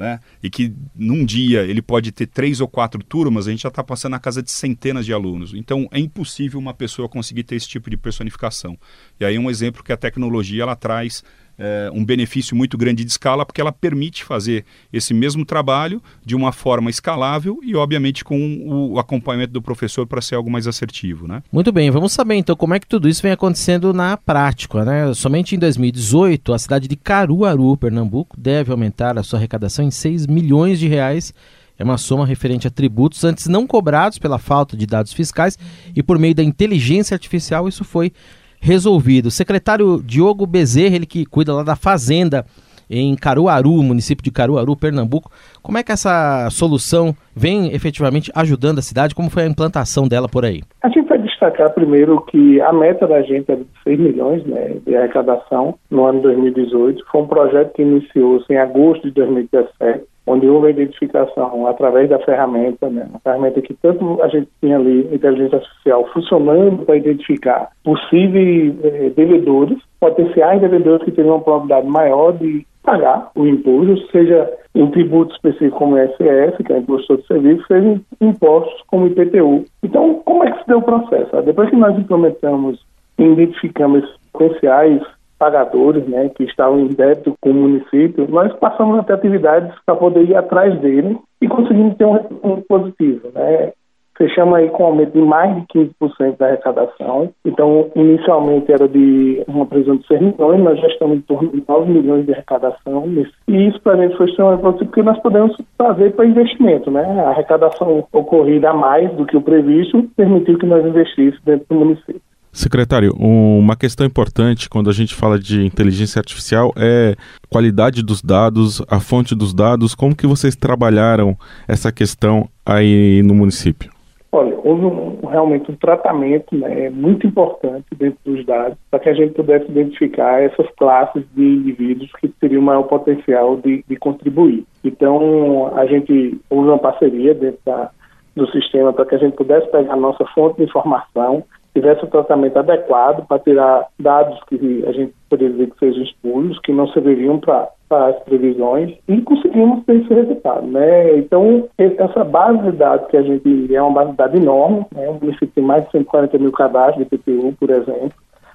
né? 0.00 0.18
E 0.42 0.48
que 0.48 0.72
num 0.96 1.26
dia 1.26 1.60
ele 1.60 1.82
pode 1.82 2.10
ter 2.10 2.26
três 2.26 2.58
ou 2.58 2.66
quatro 2.66 3.04
turmas, 3.04 3.46
a 3.46 3.50
gente 3.50 3.60
já 3.60 3.68
está 3.68 3.84
passando 3.84 4.12
na 4.12 4.18
casa 4.18 4.42
de 4.42 4.50
centenas 4.50 5.04
de 5.04 5.12
alunos. 5.12 5.52
Então 5.52 5.86
é 5.92 5.98
impossível 5.98 6.58
uma 6.58 6.72
pessoa 6.72 7.06
conseguir 7.06 7.42
ter 7.42 7.56
esse 7.56 7.68
tipo 7.68 7.90
de 7.90 7.98
personificação. 7.98 8.78
E 9.20 9.26
aí 9.26 9.38
um 9.38 9.50
exemplo 9.50 9.84
que 9.84 9.92
a 9.92 9.98
tecnologia 9.98 10.62
ela 10.62 10.74
traz 10.74 11.22
é, 11.60 11.90
um 11.92 12.02
benefício 12.02 12.56
muito 12.56 12.78
grande 12.78 13.04
de 13.04 13.10
escala, 13.10 13.44
porque 13.44 13.60
ela 13.60 13.70
permite 13.70 14.24
fazer 14.24 14.64
esse 14.90 15.12
mesmo 15.12 15.44
trabalho 15.44 16.02
de 16.24 16.34
uma 16.34 16.52
forma 16.52 16.88
escalável 16.88 17.60
e, 17.62 17.76
obviamente, 17.76 18.24
com 18.24 18.66
o 18.66 18.98
acompanhamento 18.98 19.52
do 19.52 19.60
professor 19.60 20.06
para 20.06 20.22
ser 20.22 20.36
algo 20.36 20.50
mais 20.50 20.66
assertivo. 20.66 21.28
Né? 21.28 21.42
Muito 21.52 21.70
bem, 21.70 21.90
vamos 21.90 22.12
saber 22.12 22.36
então 22.36 22.56
como 22.56 22.72
é 22.72 22.80
que 22.80 22.86
tudo 22.86 23.08
isso 23.08 23.22
vem 23.22 23.32
acontecendo 23.32 23.92
na 23.92 24.16
prática. 24.16 24.84
Né? 24.86 25.12
Somente 25.12 25.54
em 25.54 25.58
2018, 25.58 26.54
a 26.54 26.58
cidade 26.58 26.88
de 26.88 26.96
Caruaru, 26.96 27.76
Pernambuco, 27.76 28.40
deve 28.40 28.72
aumentar 28.72 29.18
a 29.18 29.22
sua 29.22 29.38
arrecadação 29.38 29.84
em 29.84 29.90
6 29.90 30.26
milhões 30.26 30.80
de 30.80 30.88
reais 30.88 31.34
é 31.78 31.84
uma 31.84 31.96
soma 31.96 32.26
referente 32.26 32.66
a 32.66 32.70
tributos 32.70 33.24
antes 33.24 33.46
não 33.46 33.66
cobrados 33.66 34.18
pela 34.18 34.38
falta 34.38 34.76
de 34.76 34.84
dados 34.84 35.14
fiscais 35.14 35.58
e 35.96 36.02
por 36.02 36.18
meio 36.18 36.34
da 36.34 36.42
inteligência 36.42 37.14
artificial 37.14 37.66
isso 37.66 37.84
foi 37.84 38.12
resolvido. 38.60 39.26
O 39.26 39.30
secretário 39.30 40.02
Diogo 40.02 40.46
Bezerra, 40.46 40.96
ele 40.96 41.06
que 41.06 41.24
cuida 41.24 41.54
lá 41.54 41.62
da 41.62 41.74
Fazenda 41.74 42.44
em 42.90 43.14
Caruaru, 43.14 43.82
município 43.82 44.24
de 44.24 44.32
Caruaru, 44.32 44.76
Pernambuco. 44.76 45.30
Como 45.62 45.78
é 45.78 45.82
que 45.82 45.92
essa 45.92 46.48
solução 46.50 47.14
vem 47.34 47.72
efetivamente 47.72 48.32
ajudando 48.34 48.78
a 48.78 48.82
cidade? 48.82 49.14
Como 49.14 49.30
foi 49.30 49.44
a 49.44 49.46
implantação 49.46 50.08
dela 50.08 50.28
por 50.28 50.44
aí? 50.44 50.62
A 50.82 50.88
gente 50.88 51.08
vai 51.08 51.18
destacar 51.18 51.72
primeiro 51.72 52.20
que 52.22 52.60
a 52.60 52.72
meta 52.72 53.06
da 53.06 53.22
gente 53.22 53.50
era 53.50 53.60
de 53.60 53.70
6 53.84 54.00
milhões 54.00 54.44
né, 54.44 54.76
de 54.84 54.96
arrecadação 54.96 55.76
no 55.88 56.04
ano 56.04 56.20
2018. 56.22 57.04
Foi 57.10 57.22
um 57.22 57.28
projeto 57.28 57.72
que 57.74 57.82
iniciou-se 57.82 58.52
em 58.52 58.58
agosto 58.58 59.06
de 59.06 59.14
2017 59.14 60.09
onde 60.26 60.48
houve 60.48 60.68
a 60.68 60.70
identificação 60.70 61.66
através 61.66 62.08
da 62.08 62.18
ferramenta, 62.20 62.88
né, 62.88 63.06
uma 63.10 63.18
ferramenta 63.20 63.60
que 63.62 63.74
tanto 63.74 64.22
a 64.22 64.28
gente 64.28 64.48
tinha 64.60 64.76
ali, 64.76 65.08
inteligência 65.12 65.58
artificial, 65.58 66.06
funcionando 66.12 66.84
para 66.84 66.96
identificar 66.96 67.70
possíveis 67.84 68.74
eh, 68.84 69.10
devedores, 69.16 69.78
potenciais 69.98 70.60
devedores 70.60 71.04
que 71.04 71.12
teriam 71.12 71.36
uma 71.36 71.42
probabilidade 71.42 71.88
maior 71.88 72.32
de 72.32 72.66
pagar 72.82 73.30
o 73.34 73.46
imposto, 73.46 74.10
seja 74.10 74.50
em 74.74 74.90
tributo 74.90 75.34
específico 75.34 75.78
como 75.78 75.98
ISS, 75.98 76.56
que 76.64 76.72
é 76.72 76.78
Imposto 76.78 77.16
de 77.16 77.26
Serviço, 77.26 77.66
seja 77.66 78.00
impostos 78.20 78.82
como 78.86 79.06
IPTU. 79.06 79.64
Então, 79.82 80.22
como 80.24 80.44
é 80.44 80.52
que 80.52 80.60
se 80.60 80.68
deu 80.68 80.78
o 80.78 80.82
processo? 80.82 81.42
Depois 81.42 81.68
que 81.70 81.76
nós 81.76 81.98
implementamos 81.98 82.80
e 83.18 83.24
identificamos 83.24 84.04
esses 84.04 84.16
potenciais 84.32 85.02
pagadores, 85.40 86.06
né, 86.06 86.28
que 86.36 86.44
estavam 86.44 86.80
em 86.80 86.88
débito 86.88 87.34
com 87.40 87.50
o 87.50 87.54
município, 87.54 88.28
nós 88.28 88.52
passamos 88.58 88.98
a 88.98 89.02
ter 89.02 89.14
atividades 89.14 89.72
para 89.86 89.96
poder 89.96 90.28
ir 90.28 90.36
atrás 90.36 90.78
dele 90.80 91.18
e 91.40 91.48
conseguimos 91.48 91.96
ter 91.96 92.04
um 92.04 92.12
retorno 92.12 92.62
positivo, 92.68 93.28
né. 93.34 93.72
Fechamos 94.18 94.54
aí 94.54 94.68
com 94.68 94.82
um 94.82 94.86
aumento 94.88 95.12
de 95.12 95.22
mais 95.22 95.56
de 95.56 95.62
15% 96.02 96.36
da 96.36 96.48
arrecadação. 96.48 97.30
Então, 97.42 97.90
inicialmente 97.96 98.70
era 98.70 98.86
de 98.86 99.42
uma 99.48 99.64
previsão 99.64 99.96
de 99.96 100.06
6 100.06 100.20
milhões, 100.20 100.62
nós 100.62 100.78
já 100.78 100.88
estamos 100.88 101.16
em 101.16 101.20
torno 101.22 101.48
de 101.48 101.64
9 101.66 101.90
milhões 101.90 102.26
de 102.26 102.32
arrecadação. 102.34 103.04
E 103.48 103.68
isso 103.68 103.80
para 103.80 103.94
a 103.94 103.96
gente 103.96 104.18
foi 104.18 104.26
extremamente 104.26 104.60
positivo 104.60 104.90
porque 104.90 105.02
nós 105.02 105.18
podemos 105.20 105.56
fazer 105.78 106.12
para 106.12 106.26
investimento, 106.26 106.90
né? 106.90 107.02
A 107.24 107.30
arrecadação 107.30 108.06
ocorrida 108.12 108.68
a 108.68 108.74
mais 108.74 109.10
do 109.14 109.24
que 109.24 109.38
o 109.38 109.40
previsto 109.40 110.02
permitiu 110.14 110.58
que 110.58 110.66
nós 110.66 110.84
investíssemos 110.84 111.40
dentro 111.42 111.64
do 111.70 111.76
município. 111.76 112.29
Secretário, 112.52 113.12
uma 113.16 113.76
questão 113.76 114.04
importante 114.04 114.68
quando 114.68 114.90
a 114.90 114.92
gente 114.92 115.14
fala 115.14 115.38
de 115.38 115.64
inteligência 115.64 116.18
artificial 116.18 116.72
é 116.76 117.14
qualidade 117.48 118.02
dos 118.02 118.20
dados, 118.20 118.82
a 118.90 118.98
fonte 118.98 119.36
dos 119.36 119.54
dados. 119.54 119.94
Como 119.94 120.16
que 120.16 120.26
vocês 120.26 120.56
trabalharam 120.56 121.36
essa 121.68 121.92
questão 121.92 122.48
aí 122.66 123.22
no 123.22 123.34
município? 123.34 123.90
Olha, 124.32 124.56
houve 124.62 124.84
um, 124.84 125.26
realmente 125.26 125.70
um 125.70 125.76
tratamento 125.76 126.56
né, 126.56 126.88
muito 126.90 127.26
importante 127.26 127.86
dentro 127.96 128.18
dos 128.24 128.44
dados 128.44 128.78
para 128.90 129.00
que 129.00 129.08
a 129.08 129.14
gente 129.14 129.34
pudesse 129.34 129.68
identificar 129.68 130.40
essas 130.40 130.68
classes 130.76 131.24
de 131.34 131.42
indivíduos 131.42 132.10
que 132.20 132.28
teriam 132.28 132.62
maior 132.62 132.84
potencial 132.84 133.56
de, 133.56 133.84
de 133.88 133.96
contribuir. 133.96 134.64
Então, 134.84 135.72
a 135.76 135.84
gente 135.86 136.40
houve 136.48 136.68
uma 136.68 136.78
parceria 136.78 137.34
dentro 137.34 137.58
da, 137.64 137.90
do 138.36 138.48
sistema 138.50 138.92
para 138.92 139.04
que 139.04 139.16
a 139.16 139.18
gente 139.18 139.34
pudesse 139.34 139.68
pegar 139.70 139.92
a 139.92 139.96
nossa 139.96 140.24
fonte 140.26 140.58
de 140.58 140.64
informação 140.64 141.44
tivesse 141.74 142.04
o 142.04 142.08
tratamento 142.08 142.58
adequado 142.58 143.26
para 143.26 143.38
tirar 143.38 143.86
dados 143.98 144.38
que 144.48 144.84
a 144.86 144.92
gente 144.92 145.14
poderia 145.28 145.52
dizer 145.52 145.70
que 145.70 145.78
sejam 145.78 146.02
espúrios, 146.02 146.58
que 146.60 146.72
não 146.72 146.88
serviriam 146.88 147.38
para 147.38 147.70
as 147.90 148.18
previsões, 148.24 148.96
e 149.08 149.20
conseguimos 149.22 149.84
ter 149.84 149.96
esse 149.96 150.12
resultado. 150.12 150.66
Né? 150.66 151.18
Então, 151.18 151.68
essa 151.78 152.24
base 152.24 152.58
de 152.62 152.72
dados 152.72 153.08
que 153.08 153.16
a 153.16 153.22
gente 153.22 153.74
é 153.74 153.82
uma 153.82 153.92
base 153.92 154.10
de 154.10 154.16
dados 154.16 154.40
enorme, 154.40 154.86
né? 154.94 155.08
o 155.08 155.14
município 155.14 155.52
tem 155.54 155.64
mais 155.64 155.84
de 155.84 155.92
140 155.92 156.38
mil 156.38 156.52
cadastros 156.52 157.06
de 157.06 157.16
PTU, 157.16 157.54
por 157.58 157.70
exemplo, 157.70 158.12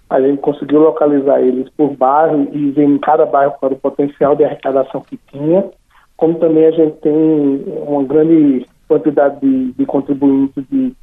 a 0.09 0.21
gente 0.21 0.39
conseguiu 0.39 0.79
localizar 0.79 1.41
eles 1.41 1.67
por 1.75 1.95
bairro 1.95 2.47
e 2.51 2.71
ver 2.71 2.83
em 2.83 2.97
cada 2.99 3.25
bairro 3.25 3.55
para 3.59 3.73
o 3.73 3.77
potencial 3.77 4.35
de 4.35 4.43
arrecadação 4.43 5.01
que 5.01 5.19
tinha, 5.31 5.65
como 6.15 6.35
também 6.35 6.65
a 6.65 6.71
gente 6.71 6.97
tem 6.97 7.63
uma 7.87 8.03
grande 8.03 8.65
quantidade 8.87 9.39
de, 9.41 9.73
de 9.73 9.85
contribuintes 9.85 10.63
de, 10.69 10.95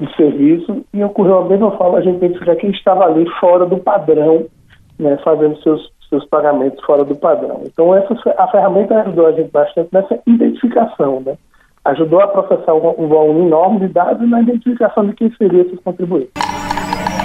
de 0.00 0.16
serviço 0.16 0.84
e 0.94 1.04
ocorreu 1.04 1.42
da 1.42 1.50
mesma 1.50 1.70
forma 1.72 1.98
a 1.98 2.00
gente 2.00 2.16
identificar 2.16 2.56
quem 2.56 2.70
estava 2.70 3.04
ali 3.04 3.28
fora 3.38 3.66
do 3.66 3.76
padrão, 3.76 4.46
né, 4.98 5.18
fazendo 5.22 5.60
seus, 5.62 5.92
seus 6.08 6.24
pagamentos 6.26 6.82
fora 6.84 7.04
do 7.04 7.14
padrão. 7.14 7.60
Então 7.64 7.94
essa 7.94 8.14
a 8.38 8.48
ferramenta 8.48 8.98
ajudou 9.02 9.26
a 9.26 9.32
gente 9.32 9.50
bastante 9.50 9.90
nessa 9.92 10.18
identificação, 10.26 11.20
né? 11.24 11.36
Ajudou 11.84 12.20
a 12.20 12.28
processar 12.28 12.74
um, 12.74 12.94
um 12.98 13.08
volume 13.08 13.46
enorme 13.46 13.80
de 13.80 13.88
dados 13.88 14.28
na 14.28 14.40
identificação 14.42 15.06
de 15.06 15.14
quem 15.14 15.30
seria 15.36 15.62
esses 15.62 15.80
contribuintes. 15.80 16.32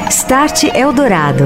Start 0.09 0.63
Eldorado. 0.75 1.43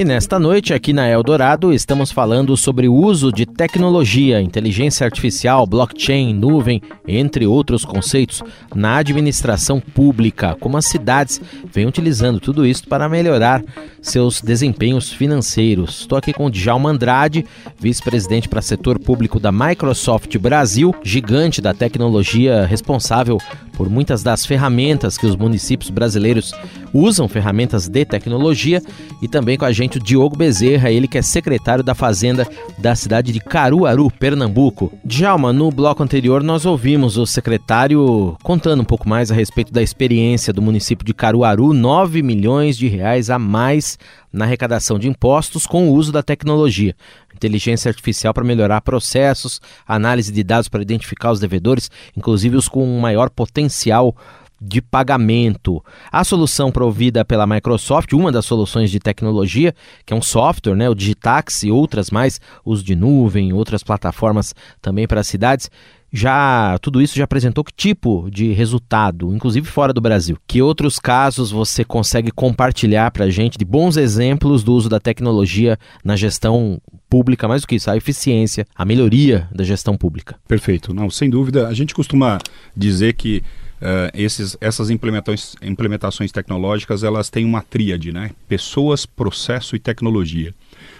E 0.00 0.04
nesta 0.04 0.38
noite, 0.38 0.72
aqui 0.72 0.92
na 0.92 1.08
Eldorado, 1.08 1.72
estamos 1.72 2.12
falando 2.12 2.56
sobre 2.56 2.86
o 2.86 2.94
uso 2.94 3.32
de 3.32 3.44
tecnologia, 3.44 4.40
inteligência 4.40 5.04
artificial, 5.04 5.66
blockchain, 5.66 6.32
nuvem, 6.32 6.80
entre 7.04 7.48
outros 7.48 7.84
conceitos, 7.84 8.40
na 8.72 8.98
administração 8.98 9.80
pública, 9.80 10.56
como 10.60 10.76
as 10.76 10.86
cidades 10.86 11.40
vêm 11.72 11.84
utilizando 11.84 12.38
tudo 12.38 12.64
isso 12.64 12.86
para 12.86 13.08
melhorar 13.08 13.60
seus 14.00 14.40
desempenhos 14.40 15.10
financeiros. 15.10 16.02
Estou 16.02 16.16
aqui 16.16 16.32
com 16.32 16.46
o 16.46 16.50
Djalma 16.50 16.90
Andrade, 16.90 17.44
vice-presidente 17.76 18.48
para 18.48 18.62
setor 18.62 19.00
público 19.00 19.40
da 19.40 19.50
Microsoft 19.50 20.32
Brasil, 20.38 20.94
gigante 21.02 21.60
da 21.60 21.74
tecnologia 21.74 22.64
responsável 22.66 23.36
por 23.78 23.88
muitas 23.88 24.24
das 24.24 24.44
ferramentas 24.44 25.16
que 25.16 25.24
os 25.24 25.36
municípios 25.36 25.88
brasileiros 25.88 26.52
usam, 26.92 27.28
ferramentas 27.28 27.86
de 27.86 28.04
tecnologia, 28.04 28.82
e 29.22 29.28
também 29.28 29.56
com 29.56 29.64
a 29.64 29.70
gente 29.70 29.98
o 29.98 30.02
Diogo 30.02 30.36
Bezerra, 30.36 30.90
ele 30.90 31.06
que 31.06 31.16
é 31.16 31.22
secretário 31.22 31.84
da 31.84 31.94
Fazenda 31.94 32.46
da 32.76 32.96
cidade 32.96 33.32
de 33.32 33.38
Caruaru, 33.38 34.10
Pernambuco. 34.10 34.92
Djalma, 35.04 35.52
no 35.52 35.70
bloco 35.70 36.02
anterior 36.02 36.42
nós 36.42 36.66
ouvimos 36.66 37.16
o 37.16 37.24
secretário 37.24 38.36
contando 38.42 38.80
um 38.80 38.84
pouco 38.84 39.08
mais 39.08 39.30
a 39.30 39.34
respeito 39.34 39.72
da 39.72 39.80
experiência 39.80 40.52
do 40.52 40.60
município 40.60 41.06
de 41.06 41.14
Caruaru, 41.14 41.72
9 41.72 42.20
milhões 42.20 42.76
de 42.76 42.88
reais 42.88 43.30
a 43.30 43.38
mais 43.38 43.96
na 44.32 44.44
arrecadação 44.44 44.98
de 44.98 45.08
impostos 45.08 45.66
com 45.66 45.88
o 45.88 45.94
uso 45.94 46.12
da 46.12 46.22
tecnologia. 46.22 46.94
Inteligência 47.34 47.88
artificial 47.88 48.34
para 48.34 48.44
melhorar 48.44 48.80
processos, 48.80 49.60
análise 49.86 50.32
de 50.32 50.42
dados 50.42 50.68
para 50.68 50.82
identificar 50.82 51.30
os 51.30 51.40
devedores, 51.40 51.90
inclusive 52.16 52.56
os 52.56 52.68
com 52.68 52.98
maior 52.98 53.30
potencial 53.30 54.14
de 54.60 54.82
pagamento. 54.82 55.82
A 56.10 56.24
solução 56.24 56.72
provida 56.72 57.24
pela 57.24 57.46
Microsoft, 57.46 58.12
uma 58.12 58.32
das 58.32 58.44
soluções 58.44 58.90
de 58.90 58.98
tecnologia, 58.98 59.74
que 60.04 60.12
é 60.12 60.16
um 60.16 60.22
software, 60.22 60.74
né, 60.74 60.88
o 60.90 60.94
Digitax 60.94 61.62
e 61.62 61.70
outras 61.70 62.10
mais, 62.10 62.40
uso 62.64 62.82
de 62.82 62.96
nuvem, 62.96 63.52
outras 63.52 63.82
plataformas 63.82 64.54
também 64.82 65.06
para 65.06 65.20
as 65.20 65.28
cidades, 65.28 65.70
já 66.12 66.78
tudo 66.80 67.02
isso 67.02 67.16
já 67.16 67.24
apresentou 67.24 67.62
que 67.62 67.72
tipo 67.72 68.28
de 68.30 68.52
resultado, 68.52 69.34
inclusive 69.34 69.66
fora 69.66 69.92
do 69.92 70.00
Brasil? 70.00 70.38
Que 70.46 70.62
outros 70.62 70.98
casos 70.98 71.50
você 71.50 71.84
consegue 71.84 72.30
compartilhar 72.30 73.10
para 73.10 73.26
a 73.26 73.30
gente 73.30 73.58
de 73.58 73.64
bons 73.64 73.96
exemplos 73.96 74.64
do 74.64 74.72
uso 74.72 74.88
da 74.88 74.98
tecnologia 74.98 75.78
na 76.02 76.16
gestão 76.16 76.80
pública, 77.08 77.48
mais 77.48 77.62
do 77.62 77.68
que 77.68 77.76
isso, 77.76 77.90
a 77.90 77.96
eficiência, 77.96 78.66
a 78.74 78.84
melhoria 78.84 79.48
da 79.52 79.64
gestão 79.64 79.96
pública? 79.96 80.36
Perfeito. 80.46 80.94
Não, 80.94 81.10
sem 81.10 81.28
dúvida. 81.28 81.68
A 81.68 81.74
gente 81.74 81.94
costuma 81.94 82.38
dizer 82.76 83.14
que 83.14 83.42
Uh, 83.78 84.10
esses, 84.12 84.56
essas 84.60 84.90
implementações, 84.90 85.54
implementações 85.62 86.32
tecnológicas 86.32 87.04
elas 87.04 87.30
têm 87.30 87.44
uma 87.44 87.62
tríade, 87.62 88.10
né? 88.10 88.32
Pessoas, 88.48 89.06
processo 89.06 89.76
e 89.76 89.78
tecnologia. 89.78 90.52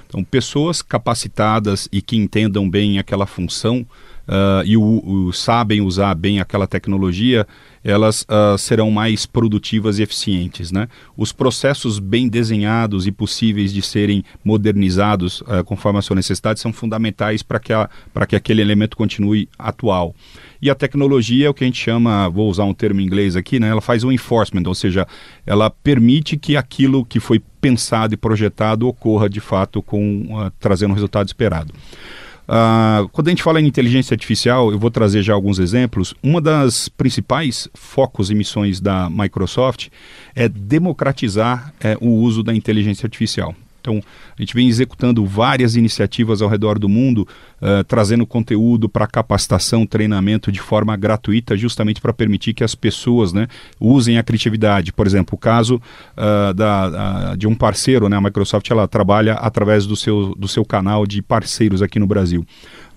Então, 0.07 0.23
pessoas 0.23 0.81
capacitadas 0.81 1.89
e 1.91 2.01
que 2.01 2.17
entendam 2.17 2.71
bem 2.71 3.01
aquela 3.01 3.27
função 3.27 3.85
uh, 4.29 4.65
e 4.65 4.77
o, 4.77 4.83
o, 4.83 5.33
sabem 5.33 5.81
usar 5.81 6.15
bem 6.15 6.41
aquela 6.41 6.67
tecnologia, 6.67 7.47
elas 7.83 8.23
uh, 8.23 8.59
serão 8.59 8.91
mais 8.91 9.25
produtivas 9.25 9.99
e 9.99 10.03
eficientes. 10.03 10.71
Né? 10.71 10.89
Os 11.17 11.33
processos 11.33 11.99
bem 11.99 12.29
desenhados 12.29 13.07
e 13.07 13.13
possíveis 13.13 13.73
de 13.73 13.81
serem 13.81 14.25
modernizados 14.45 15.41
uh, 15.43 15.65
conforme 15.65 15.99
a 15.99 16.03
sua 16.03 16.17
necessidade 16.17 16.61
são 16.61 16.73
fundamentais 16.73 17.43
para 17.43 17.59
que, 17.59 17.73
que 18.29 18.37
aquele 18.37 18.61
elemento 18.61 18.97
continue 18.97 19.49
atual. 19.59 20.15
E 20.61 20.69
a 20.69 20.75
tecnologia 20.75 21.47
é 21.47 21.51
o 21.51 21.55
que 21.55 21.63
a 21.63 21.67
gente 21.67 21.81
chama, 21.81 22.29
vou 22.29 22.51
usar 22.51 22.65
um 22.65 22.75
termo 22.75 23.01
em 23.01 23.05
inglês 23.05 23.37
aqui, 23.37 23.61
né? 23.61 23.69
ela 23.69 23.81
faz 23.81 24.03
o 24.03 24.11
enforcement, 24.11 24.65
ou 24.67 24.75
seja, 24.75 25.07
ela 25.47 25.71
permite 25.71 26.37
que 26.37 26.57
aquilo 26.57 27.05
que 27.05 27.21
foi 27.21 27.41
pensado 27.61 28.15
e 28.15 28.17
projetado 28.17 28.87
ocorra 28.87 29.29
de 29.29 29.41
fato 29.41 29.83
com 29.83 30.23
uh, 30.23 30.51
trazendo 30.59 30.91
o 30.91 30.95
resultado 30.95 31.27
esperado. 31.27 31.73
Uh, 32.49 33.07
quando 33.11 33.29
a 33.29 33.31
gente 33.31 33.43
fala 33.43 33.61
em 33.61 33.67
inteligência 33.67 34.15
artificial, 34.15 34.73
eu 34.73 34.79
vou 34.79 34.91
trazer 34.91 35.23
já 35.23 35.35
alguns 35.35 35.59
exemplos. 35.59 36.15
Uma 36.23 36.41
das 36.41 36.89
principais 36.89 37.69
focos 37.75 38.31
e 38.31 38.35
missões 38.35 38.81
da 38.81 39.11
Microsoft 39.11 39.89
é 40.35 40.49
democratizar 40.49 41.75
é, 41.79 41.97
o 42.01 42.09
uso 42.09 42.43
da 42.43 42.55
inteligência 42.55 43.07
artificial. 43.07 43.55
Então, 43.89 44.03
a 44.39 44.43
gente 44.43 44.55
vem 44.55 44.69
executando 44.69 45.25
várias 45.25 45.75
iniciativas 45.75 46.43
ao 46.43 46.49
redor 46.49 46.79
do 46.79 46.89
mundo, 46.89 47.27
uh, 47.63 47.83
trazendo 47.85 48.27
conteúdo 48.27 48.89
para 48.89 49.07
capacitação, 49.07 49.87
treinamento 49.87 50.53
de 50.53 50.61
forma 50.61 50.95
gratuita, 50.95 51.57
justamente 51.57 52.01
para 52.01 52.13
permitir 52.13 52.53
que 52.53 52.63
as 52.63 52.75
pessoas 52.75 53.33
né, 53.33 53.49
usem 53.81 54.19
a 54.19 54.23
criatividade. 54.23 54.93
Por 54.93 55.07
exemplo, 55.07 55.35
o 55.35 55.39
caso 55.39 55.77
uh, 55.77 56.53
da, 56.53 57.35
de 57.35 57.47
um 57.47 57.55
parceiro, 57.55 58.09
né, 58.09 58.17
a 58.19 58.21
Microsoft 58.21 58.71
ela 58.71 58.87
trabalha 58.87 59.35
através 59.35 59.87
do 59.87 59.97
seu, 59.97 60.35
do 60.37 60.47
seu 60.47 60.65
canal 60.65 61.07
de 61.07 61.23
parceiros 61.23 61.81
aqui 61.81 61.99
no 61.99 62.07
Brasil. 62.07 62.45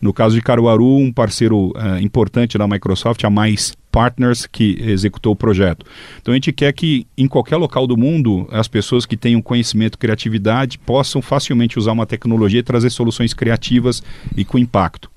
No 0.01 0.11
caso 0.11 0.35
de 0.35 0.41
Caruaru, 0.41 0.97
um 0.97 1.11
parceiro 1.11 1.73
importante 2.01 2.57
da 2.57 2.67
Microsoft, 2.67 3.23
a 3.23 3.29
Mais 3.29 3.73
partners 3.91 4.47
que 4.47 4.77
executou 4.81 5.33
o 5.33 5.35
projeto. 5.35 5.85
Então 6.21 6.31
a 6.31 6.35
gente 6.35 6.51
quer 6.51 6.71
que 6.71 7.05
em 7.17 7.27
qualquer 7.27 7.57
local 7.57 7.85
do 7.85 7.97
mundo 7.97 8.47
as 8.51 8.67
pessoas 8.67 9.05
que 9.05 9.17
tenham 9.17 9.41
conhecimento, 9.41 9.97
criatividade 9.97 10.79
possam 10.79 11.21
facilmente 11.21 11.77
usar 11.77 11.91
uma 11.91 12.05
tecnologia 12.05 12.61
e 12.61 12.63
trazer 12.63 12.89
soluções 12.89 13.33
criativas 13.33 14.01
e 14.35 14.45
com 14.45 14.57
impacto. 14.57 15.11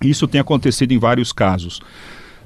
Isso 0.00 0.28
tem 0.28 0.40
acontecido 0.40 0.92
em 0.92 0.98
vários 0.98 1.32
casos. 1.32 1.80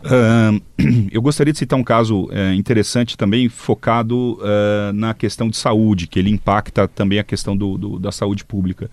Uh, 0.00 0.62
eu 1.12 1.20
gostaria 1.20 1.52
de 1.52 1.58
citar 1.58 1.78
um 1.78 1.84
caso 1.84 2.24
uh, 2.26 2.54
interessante 2.54 3.16
também, 3.16 3.48
focado 3.48 4.38
uh, 4.40 4.92
na 4.94 5.12
questão 5.12 5.48
de 5.48 5.56
saúde, 5.56 6.06
que 6.06 6.18
ele 6.18 6.30
impacta 6.30 6.88
também 6.88 7.18
a 7.18 7.24
questão 7.24 7.56
do, 7.56 7.76
do, 7.76 7.98
da 7.98 8.10
saúde 8.10 8.44
pública. 8.44 8.90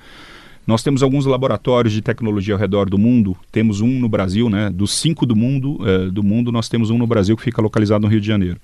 Nós 0.67 0.83
temos 0.83 1.01
alguns 1.01 1.25
laboratórios 1.25 1.93
de 1.93 2.01
tecnologia 2.01 2.53
ao 2.53 2.59
redor 2.59 2.89
do 2.89 2.97
mundo. 2.97 3.37
Temos 3.53 3.79
um 3.79 3.99
no 3.99 4.09
Brasil, 4.09 4.49
né? 4.49 4.69
Dos 4.69 4.91
cinco 4.91 5.25
do 5.25 5.33
mundo, 5.33 5.79
é, 5.87 6.09
do 6.09 6.21
mundo, 6.21 6.51
nós 6.51 6.67
temos 6.67 6.89
um 6.89 6.97
no 6.97 7.07
Brasil 7.07 7.37
que 7.37 7.43
fica 7.43 7.61
localizado 7.61 8.01
no 8.01 8.09
Rio 8.09 8.19
de 8.19 8.27
Janeiro, 8.27 8.59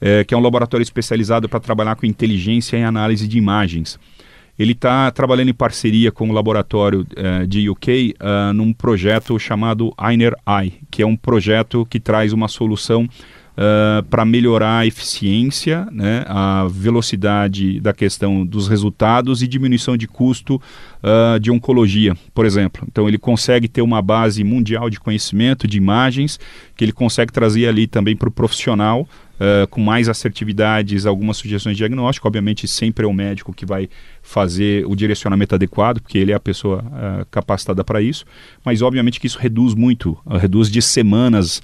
é, 0.00 0.24
que 0.24 0.34
é 0.34 0.36
um 0.36 0.40
laboratório 0.40 0.82
especializado 0.82 1.48
para 1.48 1.60
trabalhar 1.60 1.94
com 1.94 2.04
inteligência 2.04 2.76
e 2.76 2.82
análise 2.82 3.28
de 3.28 3.38
imagens. 3.38 3.96
Ele 4.58 4.72
está 4.72 5.08
trabalhando 5.12 5.50
em 5.50 5.54
parceria 5.54 6.10
com 6.10 6.28
o 6.28 6.32
laboratório 6.32 7.06
uh, 7.16 7.46
de 7.46 7.70
UK 7.70 8.14
uh, 8.20 8.52
num 8.52 8.74
projeto 8.74 9.38
chamado 9.38 9.94
Einer 9.98 10.34
Eye, 10.46 10.74
que 10.90 11.00
é 11.00 11.06
um 11.06 11.16
projeto 11.16 11.86
que 11.88 11.98
traz 11.98 12.34
uma 12.34 12.46
solução 12.46 13.08
uh, 13.56 14.02
para 14.04 14.24
melhorar 14.24 14.78
a 14.78 14.86
eficiência, 14.86 15.86
né, 15.90 16.24
a 16.26 16.66
velocidade 16.70 17.80
da 17.80 17.92
questão 17.92 18.44
dos 18.44 18.68
resultados 18.68 19.42
e 19.42 19.48
diminuição 19.48 19.96
de 19.96 20.06
custo 20.06 20.56
uh, 20.56 21.38
de 21.38 21.50
oncologia, 21.50 22.16
por 22.34 22.46
exemplo. 22.46 22.86
Então 22.90 23.08
ele 23.08 23.18
consegue 23.18 23.68
ter 23.68 23.82
uma 23.82 24.02
base 24.02 24.42
mundial 24.44 24.88
de 24.90 25.00
conhecimento, 25.00 25.66
de 25.66 25.76
imagens, 25.76 26.38
que 26.76 26.84
ele 26.84 26.92
consegue 26.92 27.32
trazer 27.32 27.66
ali 27.66 27.86
também 27.86 28.16
para 28.16 28.28
o 28.28 28.32
profissional 28.32 29.06
uh, 29.40 29.66
com 29.68 29.80
mais 29.80 30.08
assertividades, 30.08 31.06
algumas 31.06 31.38
sugestões 31.38 31.76
de 31.76 31.78
diagnóstico. 31.78 32.28
Obviamente, 32.28 32.68
sempre 32.68 33.04
é 33.04 33.08
o 33.08 33.12
médico 33.12 33.52
que 33.52 33.64
vai 33.64 33.88
fazer 34.22 34.86
o 34.86 34.94
direcionamento 34.94 35.54
adequado, 35.54 36.00
porque 36.00 36.18
ele 36.18 36.32
é 36.32 36.34
a 36.34 36.40
pessoa 36.40 36.84
uh, 36.84 37.26
capacitada 37.30 37.82
para 37.82 38.02
isso. 38.02 38.24
Mas, 38.64 38.82
obviamente, 38.82 39.18
que 39.18 39.26
isso 39.26 39.38
reduz 39.38 39.74
muito, 39.74 40.18
uh, 40.26 40.36
reduz 40.36 40.70
de 40.70 40.82
semanas 40.82 41.62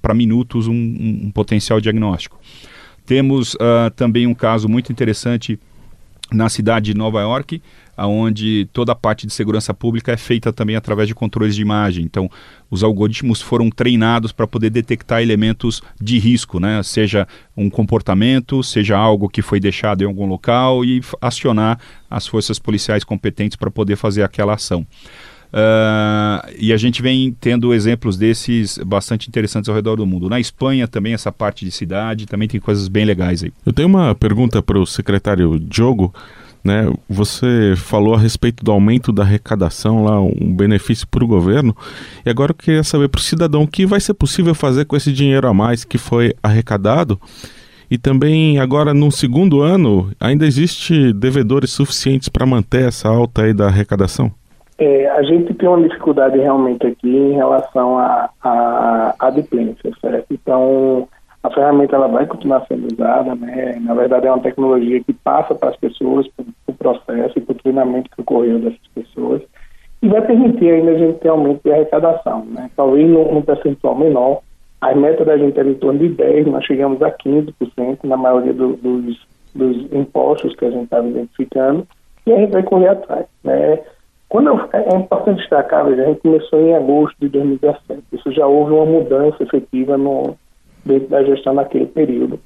para 0.00 0.14
minutos 0.14 0.68
um, 0.68 0.72
um, 0.72 1.20
um, 1.24 1.30
potencial 1.32 1.80
diagnóstico. 1.80 2.38
Temos 3.04 3.56
também 3.96 4.26
um 4.26 4.34
caso 4.34 4.68
muito 4.68 4.92
interessante 4.92 5.58
na 6.32 6.48
cidade 6.48 6.92
de 6.92 6.98
Nova 6.98 7.20
York, 7.20 7.62
onde 7.96 8.68
toda 8.72 8.92
a 8.92 8.94
parte 8.94 9.26
de 9.26 9.32
segurança 9.32 9.72
pública 9.72 10.12
é 10.12 10.16
feita 10.16 10.52
também 10.52 10.76
através 10.76 11.08
de 11.08 11.14
controles 11.14 11.54
de 11.54 11.62
imagem. 11.62 12.04
Então, 12.04 12.28
os 12.70 12.82
algoritmos 12.82 13.40
foram 13.40 13.70
treinados 13.70 14.32
para 14.32 14.46
poder 14.46 14.70
detectar 14.70 15.22
elementos 15.22 15.80
de 16.00 16.18
risco, 16.18 16.58
né? 16.58 16.82
seja 16.82 17.26
um 17.56 17.70
comportamento, 17.70 18.62
seja 18.62 18.96
algo 18.96 19.28
que 19.28 19.40
foi 19.40 19.60
deixado 19.60 20.02
em 20.02 20.06
algum 20.06 20.26
local 20.26 20.84
e 20.84 21.00
acionar 21.20 21.78
as 22.10 22.26
forças 22.26 22.58
policiais 22.58 23.04
competentes 23.04 23.56
para 23.56 23.70
poder 23.70 23.96
fazer 23.96 24.22
aquela 24.22 24.54
ação. 24.54 24.86
Uh, 25.56 26.52
e 26.58 26.70
a 26.70 26.76
gente 26.76 27.00
vem 27.00 27.34
tendo 27.40 27.72
exemplos 27.72 28.18
desses 28.18 28.76
bastante 28.76 29.26
interessantes 29.26 29.70
ao 29.70 29.74
redor 29.74 29.96
do 29.96 30.04
mundo. 30.04 30.28
Na 30.28 30.38
Espanha 30.38 30.86
também 30.86 31.14
essa 31.14 31.32
parte 31.32 31.64
de 31.64 31.70
cidade 31.70 32.26
também 32.26 32.46
tem 32.46 32.60
coisas 32.60 32.88
bem 32.88 33.06
legais 33.06 33.42
aí. 33.42 33.50
Eu 33.64 33.72
tenho 33.72 33.88
uma 33.88 34.14
pergunta 34.14 34.62
para 34.62 34.78
o 34.78 34.84
secretário 34.84 35.58
Diogo. 35.58 36.12
Né? 36.62 36.92
Você 37.08 37.74
falou 37.76 38.14
a 38.14 38.18
respeito 38.18 38.62
do 38.62 38.70
aumento 38.70 39.12
da 39.12 39.22
arrecadação 39.22 40.04
lá, 40.04 40.20
um 40.20 40.54
benefício 40.54 41.06
para 41.06 41.24
o 41.24 41.26
governo. 41.26 41.74
E 42.26 42.28
agora 42.28 42.50
eu 42.50 42.54
queria 42.54 42.84
saber 42.84 43.08
para 43.08 43.20
o 43.20 43.22
cidadão 43.22 43.62
o 43.62 43.68
que 43.68 43.86
vai 43.86 44.00
ser 44.00 44.12
possível 44.12 44.54
fazer 44.54 44.84
com 44.84 44.94
esse 44.94 45.10
dinheiro 45.10 45.48
a 45.48 45.54
mais 45.54 45.84
que 45.84 45.96
foi 45.96 46.34
arrecadado. 46.42 47.18
E 47.90 47.96
também 47.96 48.58
agora 48.58 48.92
no 48.92 49.10
segundo 49.10 49.62
ano 49.62 50.12
ainda 50.20 50.44
existe 50.44 51.14
devedores 51.14 51.70
suficientes 51.70 52.28
para 52.28 52.44
manter 52.44 52.88
essa 52.88 53.08
alta 53.08 53.42
aí 53.42 53.54
da 53.54 53.68
arrecadação? 53.68 54.30
É, 54.78 55.08
a 55.08 55.22
gente 55.22 55.54
tem 55.54 55.68
uma 55.68 55.88
dificuldade 55.88 56.38
realmente 56.38 56.86
aqui 56.86 57.08
em 57.08 57.32
relação 57.32 57.98
a, 57.98 58.28
a, 58.42 59.14
adimplência, 59.20 59.90
certo? 60.00 60.26
Então, 60.30 61.08
a 61.42 61.50
ferramenta 61.50 61.96
ela 61.96 62.08
vai 62.08 62.26
continuar 62.26 62.66
sendo 62.66 62.92
usada, 62.92 63.34
né? 63.34 63.78
Na 63.80 63.94
verdade, 63.94 64.26
é 64.26 64.30
uma 64.30 64.42
tecnologia 64.42 65.02
que 65.02 65.14
passa 65.14 65.54
para 65.54 65.70
as 65.70 65.76
pessoas, 65.76 66.28
para 66.28 66.44
o 66.66 66.74
processo 66.74 67.38
e 67.38 67.40
para 67.40 67.52
o 67.52 67.58
treinamento 67.58 68.10
que 68.10 68.20
ocorreu 68.20 68.58
dessas 68.58 68.86
pessoas, 68.94 69.40
e 70.02 70.08
vai 70.08 70.20
permitir 70.20 70.70
ainda 70.70 70.90
a 70.90 70.98
gente 70.98 71.20
ter 71.20 71.28
aumento 71.28 71.62
de 71.64 71.72
arrecadação, 71.72 72.44
né? 72.44 72.70
Talvez 72.76 73.08
num, 73.08 73.40
percentual 73.40 73.96
menor. 73.96 74.40
A 74.78 74.94
meta 74.94 75.24
da 75.24 75.38
gente 75.38 75.58
era 75.58 75.70
em 75.70 75.74
torno 75.74 75.98
de 75.98 76.10
10%, 76.10 76.46
nós 76.48 76.64
chegamos 76.66 77.02
a 77.02 77.10
15% 77.10 78.04
na 78.04 78.16
maioria 78.18 78.52
do, 78.52 78.74
dos, 78.74 79.26
dos 79.54 79.90
impostos 79.90 80.54
que 80.54 80.66
a 80.66 80.70
gente 80.70 80.84
estava 80.84 81.08
identificando, 81.08 81.86
e 82.26 82.32
a 82.32 82.36
gente 82.36 82.52
vai 82.52 82.62
correr 82.62 82.88
atrás, 82.88 83.24
né? 83.42 83.80
Quando 84.28 84.48
eu, 84.48 84.60
é, 84.72 84.94
é 84.94 84.96
importante 84.96 85.38
destacar, 85.38 85.86
a 85.86 85.94
gente 85.94 86.20
começou 86.20 86.60
em 86.60 86.74
agosto 86.74 87.16
de 87.20 87.28
2017. 87.28 88.02
Isso 88.12 88.32
já 88.32 88.46
houve 88.46 88.72
uma 88.72 88.86
mudança 88.86 89.42
efetiva 89.42 89.96
no, 89.96 90.36
dentro 90.84 91.08
da 91.08 91.22
gestão 91.22 91.54
naquele 91.54 91.86
período. 91.86 92.38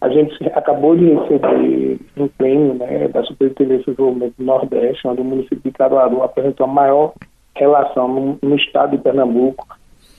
A 0.00 0.08
gente 0.08 0.36
acabou 0.54 0.96
de 0.96 1.14
receber 1.14 2.00
um 2.16 2.28
prêmio 2.28 2.74
né, 2.74 3.08
da 3.08 3.22
Superintendência 3.22 3.84
de 3.84 3.90
Desenvolvimento 3.92 4.34
do 4.36 4.44
Nordeste, 4.44 5.06
onde 5.06 5.20
o 5.20 5.24
município 5.24 5.60
de 5.62 5.70
Caruaru 5.70 6.22
apresentou 6.22 6.64
a 6.64 6.68
maior 6.68 7.12
relação 7.54 8.08
no, 8.08 8.38
no 8.42 8.56
estado 8.56 8.96
de 8.96 9.02
Pernambuco 9.02 9.66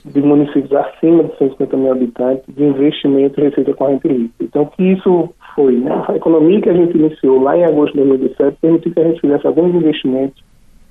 de 0.04 0.20
municípios 0.20 0.72
acima 0.72 1.24
de 1.24 1.36
150 1.38 1.76
mil 1.76 1.92
habitantes 1.92 2.44
de 2.54 2.62
investimento 2.62 3.40
e 3.40 3.44
receita 3.44 3.72
corrente 3.74 4.06
líquida. 4.06 4.32
Então, 4.40 4.66
que 4.66 4.82
isso 4.82 5.30
foi? 5.54 5.76
Né? 5.76 5.90
A 6.08 6.16
economia 6.16 6.60
que 6.60 6.68
a 6.68 6.74
gente 6.74 6.96
iniciou 6.96 7.42
lá 7.42 7.56
em 7.56 7.64
agosto 7.64 7.92
de 7.94 8.04
2017 8.04 8.58
permitiu 8.60 8.92
que 8.92 9.00
a 9.00 9.04
gente 9.04 9.20
fizesse 9.20 9.46
alguns 9.46 9.74
investimentos 9.74 10.42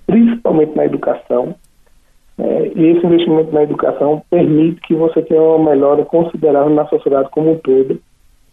principalmente 0.05 0.75
na 0.75 0.86
educação. 0.86 1.55
É, 2.38 2.72
e 2.75 2.88
esse 2.88 3.05
investimento 3.05 3.53
na 3.53 3.63
educação 3.63 4.24
permite 4.29 4.81
que 4.81 4.95
você 4.95 5.22
tenha 5.22 5.41
uma 5.41 5.72
melhora 5.72 6.03
considerável 6.03 6.74
na 6.74 6.88
sociedade 6.88 7.29
como 7.29 7.51
um 7.51 7.57
todo, 7.57 8.00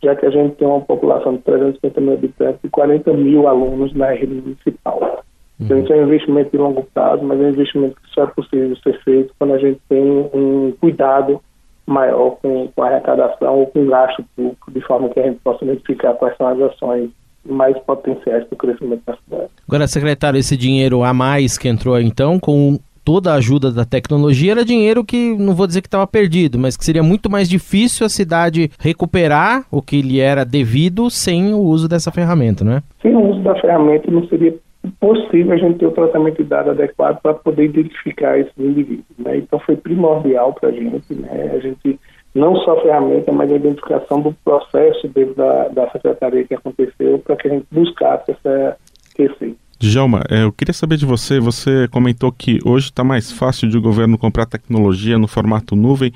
já 0.03 0.15
que 0.15 0.27
a 0.27 0.31
gente 0.31 0.57
tem 0.57 0.69
uma 0.69 0.81
população 0.81 1.37
de 1.37 1.43
350 1.43 2.01
mil 2.01 2.13
habitantes 2.13 2.61
e 2.63 2.69
40 2.69 3.13
mil 3.15 3.49
alunos 3.49 3.95
na 3.95 4.11
rede 4.11 4.35
municipal. 4.35 5.25
Então, 5.59 5.79
isso 5.79 5.93
é 5.93 5.97
um 5.97 6.05
investimento 6.05 6.51
de 6.51 6.57
longo 6.57 6.87
prazo, 6.95 7.23
mas 7.23 7.39
é 7.39 7.45
um 7.45 7.51
investimento 7.51 7.95
que 7.97 8.15
só 8.15 8.25
é 8.25 8.27
possível 8.29 8.75
ser 8.77 8.99
feito 9.03 9.35
quando 9.39 9.53
a 9.55 9.59
gente 9.59 9.79
tem 9.89 10.03
um 10.33 10.73
cuidado 10.81 11.41
maior 11.87 12.37
com, 12.43 12.69
com 12.69 12.83
a 12.83 12.87
arrecadação 12.87 13.59
ou 13.59 13.67
com 13.67 13.83
o 13.83 13.87
gasto 13.87 14.25
público, 14.35 14.71
de 14.71 14.81
forma 14.81 15.11
que 15.11 15.21
a 15.21 15.25
gente 15.25 15.41
possa 15.41 15.65
identificar 15.65 16.15
quais 16.15 16.37
são 16.37 16.47
as 16.47 16.61
ações 16.61 17.11
mais 17.51 17.79
potenciais 17.81 18.45
para 18.45 18.55
o 18.55 18.59
crescimento 18.59 19.03
da 19.07 19.17
cidade. 19.17 19.51
Agora, 19.67 19.87
secretário, 19.87 20.39
esse 20.39 20.57
dinheiro 20.57 21.03
a 21.03 21.13
mais 21.13 21.59
que 21.59 21.69
entrou 21.69 22.01
então 22.01 22.39
com 22.39 22.79
toda 23.05 23.33
a 23.33 23.37
ajuda 23.37 23.73
da 23.73 23.85
tecnologia 23.85 24.53
era 24.53 24.65
dinheiro 24.65 25.05
que 25.05 25.35
não 25.37 25.55
vou 25.55 25.67
dizer 25.67 25.81
que 25.81 25.89
estava 25.89 26.07
perdido, 26.07 26.59
mas 26.59 26.77
que 26.77 26.85
seria 26.85 27.03
muito 27.03 27.31
mais 27.31 27.49
difícil 27.49 28.07
a 28.07 28.09
cidade 28.09 28.71
recuperar 28.79 29.65
o 29.71 29.83
que 29.83 30.01
lhe 30.03 30.21
era 30.21 30.45
devido 30.45 31.11
sem 31.11 31.53
o 31.53 31.59
uso 31.59 31.89
dessa 31.89 32.11
ferramenta, 32.11 32.65
não 32.65 32.75
é? 32.75 32.83
Sem 33.03 33.15
o 33.15 33.31
uso 33.31 33.43
da 33.43 33.55
ferramenta 33.61 34.11
não 34.11 34.27
seria 34.29 34.55
possível 34.99 35.53
a 35.53 35.57
gente 35.57 35.79
ter 35.79 35.87
o 35.87 35.91
tratamento 35.91 36.43
de 36.43 36.49
dados 36.49 36.71
adequado 36.73 37.21
para 37.21 37.35
poder 37.35 37.65
identificar 37.65 38.39
esses 38.39 38.57
indivíduos. 38.59 39.05
Né? 39.19 39.39
Então 39.39 39.59
foi 39.61 39.77
primordial 39.77 40.55
para 40.55 40.71
a 40.71 40.73
gente, 40.73 41.15
né? 41.15 41.51
a 41.55 41.59
gente 41.59 41.99
não 42.35 42.57
só 42.57 42.79
a 42.79 42.83
ferramenta, 42.83 43.33
mas 43.33 43.51
a 43.51 43.57
identificação 43.57 44.21
do 44.21 44.33
processo 44.45 45.09
dentro 45.09 45.35
da, 45.35 45.69
da 45.69 45.91
secretaria 45.91 46.45
que 46.45 46.55
aconteceu 46.55 47.19
para 47.19 47.37
que 47.37 47.49
a 47.49 47.51
gente 47.51 47.67
buscasse 47.71 48.31
essa 48.31 48.77
receita. 49.19 49.57
Djalma, 49.79 50.23
é, 50.31 50.45
eu 50.45 50.53
queria 50.53 50.75
saber 50.75 50.99
de 50.99 51.07
você, 51.07 51.41
você 51.41 51.89
comentou 51.89 52.31
que 52.31 52.59
hoje 52.65 52.87
está 52.87 53.03
mais 53.03 53.33
fácil 53.33 53.69
de 53.69 53.79
o 53.79 53.81
governo 53.81 54.19
comprar 54.19 54.45
tecnologia 54.45 55.19
no 55.19 55.27
formato 55.27 55.75
nuvem. 55.75 56.13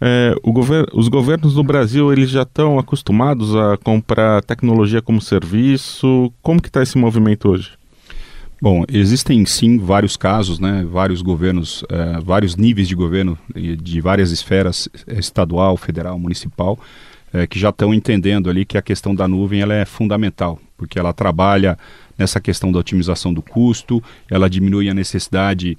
É, 0.00 0.34
gover 0.44 0.86
os 0.92 1.08
governos 1.08 1.54
do 1.54 1.62
Brasil 1.62 2.12
eles 2.12 2.30
já 2.30 2.42
estão 2.42 2.78
acostumados 2.78 3.54
a 3.54 3.76
comprar 3.76 4.42
tecnologia 4.42 5.02
como 5.02 5.20
serviço. 5.20 6.32
Como 6.40 6.62
que 6.62 6.68
está 6.68 6.82
esse 6.82 6.96
movimento 6.96 7.48
hoje? 7.48 7.72
Bom, 8.62 8.84
existem 8.88 9.44
sim 9.44 9.76
vários 9.76 10.16
casos, 10.16 10.60
né, 10.60 10.86
vários 10.88 11.20
governos, 11.20 11.84
eh, 11.90 12.20
vários 12.22 12.54
níveis 12.54 12.86
de 12.86 12.94
governo 12.94 13.36
de 13.52 14.00
várias 14.00 14.30
esferas, 14.30 14.88
eh, 15.04 15.18
estadual, 15.18 15.76
federal, 15.76 16.16
municipal, 16.16 16.78
eh, 17.34 17.44
que 17.44 17.58
já 17.58 17.70
estão 17.70 17.92
entendendo 17.92 18.48
ali 18.48 18.64
que 18.64 18.78
a 18.78 18.82
questão 18.82 19.16
da 19.16 19.26
nuvem 19.26 19.62
ela 19.62 19.74
é 19.74 19.84
fundamental, 19.84 20.60
porque 20.76 20.96
ela 20.96 21.12
trabalha 21.12 21.76
nessa 22.22 22.40
questão 22.40 22.70
da 22.70 22.78
otimização 22.78 23.34
do 23.34 23.42
custo, 23.42 24.02
ela 24.30 24.48
diminui 24.48 24.88
a 24.88 24.94
necessidade. 24.94 25.76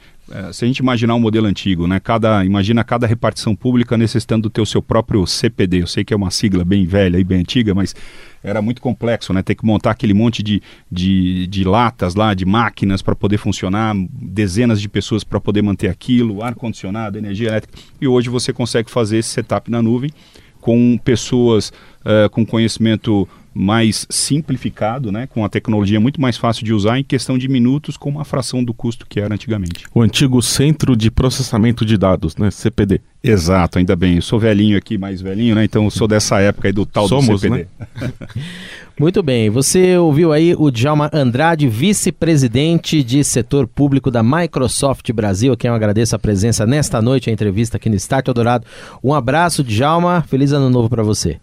se 0.52 0.66
a 0.66 0.68
gente 0.68 0.80
imaginar 0.80 1.16
um 1.16 1.20
modelo 1.20 1.48
antigo, 1.48 1.88
né, 1.88 2.00
cada, 2.00 2.44
imagina 2.44 2.84
cada 2.84 3.08
repartição 3.08 3.56
pública 3.56 3.98
necessitando 3.98 4.50
ter 4.50 4.62
o 4.62 4.66
seu 4.66 4.82
próprio 4.82 5.26
CPD. 5.26 5.84
Eu 5.84 5.88
sei 5.88 6.04
que 6.04 6.14
é 6.14 6.18
uma 6.18 6.30
sigla 6.32 6.66
bem 6.66 6.86
velha 6.86 7.18
e 7.18 7.24
bem 7.24 7.40
antiga, 7.40 7.74
mas 7.74 7.96
era 8.44 8.62
muito 8.62 8.82
complexo, 8.82 9.32
né? 9.32 9.42
Ter 9.42 9.56
que 9.56 9.66
montar 9.66 9.92
aquele 9.92 10.14
monte 10.14 10.44
de, 10.44 10.62
de, 10.92 11.48
de 11.48 11.64
latas 11.64 12.14
lá, 12.14 12.34
de 12.34 12.46
máquinas 12.46 13.02
para 13.02 13.16
poder 13.16 13.38
funcionar, 13.38 13.96
dezenas 14.12 14.82
de 14.82 14.90
pessoas 14.90 15.24
para 15.24 15.40
poder 15.40 15.62
manter 15.62 15.90
aquilo, 15.90 16.44
ar-condicionado, 16.44 17.18
energia 17.18 17.48
elétrica. 17.48 17.80
E 18.02 18.08
hoje 18.08 18.30
você 18.30 18.52
consegue 18.52 18.92
fazer 18.92 19.20
esse 19.20 19.30
setup 19.30 19.72
na 19.72 19.82
nuvem 19.82 20.12
com 20.60 20.98
pessoas 20.98 21.72
uh, 22.02 22.30
com 22.30 22.46
conhecimento 22.46 23.28
mais 23.54 24.08
simplificado, 24.10 25.12
né, 25.12 25.28
com 25.28 25.46
a 25.46 25.50
tecnologia 25.50 26.00
muito 26.00 26.20
mais 26.20 26.38
fácil 26.38 26.66
de 26.66 26.74
usar 26.74 27.00
em 27.00 27.04
questão 27.04 27.38
de 27.38 27.48
minutos, 27.48 27.98
com 27.98 28.10
uma 28.10 28.26
fração 28.26 28.64
do 28.64 28.74
custo 28.74 29.06
que 29.08 29.20
era 29.20 29.34
antigamente. 29.34 29.86
O 29.94 30.02
antigo 30.02 30.42
Centro 30.42 30.96
de 30.96 31.12
Processamento 31.12 31.86
de 31.86 31.98
Dados, 31.98 32.36
né, 32.36 32.50
CPD. 32.50 33.02
Exato, 33.24 33.80
ainda 33.80 33.96
bem. 33.96 34.16
Eu 34.16 34.22
sou 34.22 34.38
velhinho 34.38 34.78
aqui, 34.78 34.98
mais 34.98 35.22
velhinho, 35.22 35.56
né? 35.56 35.64
Então 35.64 35.86
eu 35.86 35.90
sou 35.90 36.10
dessa 36.10 36.42
época 36.42 36.68
aí 36.68 36.74
do 36.74 36.86
tal 36.86 37.08
Somos, 37.08 37.28
do 37.28 37.38
CPD. 37.40 37.68
Né? 37.80 38.12
Muito 39.00 39.24
bem, 39.24 39.50
você 39.50 39.98
ouviu 39.98 40.32
aí 40.32 40.54
o 40.56 40.70
Djalma 40.70 41.10
Andrade, 41.12 41.68
vice-presidente 41.68 43.02
de 43.02 43.24
setor 43.24 43.66
público 43.66 44.12
da 44.12 44.22
Microsoft 44.22 45.12
Brasil, 45.12 45.52
a 45.52 45.58
quem 45.58 45.68
eu 45.68 45.74
agradeço 45.74 46.16
a 46.16 46.20
presença 46.20 46.64
nesta 46.68 47.02
noite, 47.02 47.28
a 47.28 47.34
entrevista 47.34 47.78
aqui 47.78 47.90
no 47.90 47.96
Start 47.96 48.28
Eldorado. 48.28 48.68
Um 49.04 49.12
abraço, 49.12 49.64
Djalma, 49.64 50.24
feliz 50.28 50.52
ano 50.52 50.70
novo 50.70 50.90
para 50.90 51.02
você. 51.02 51.40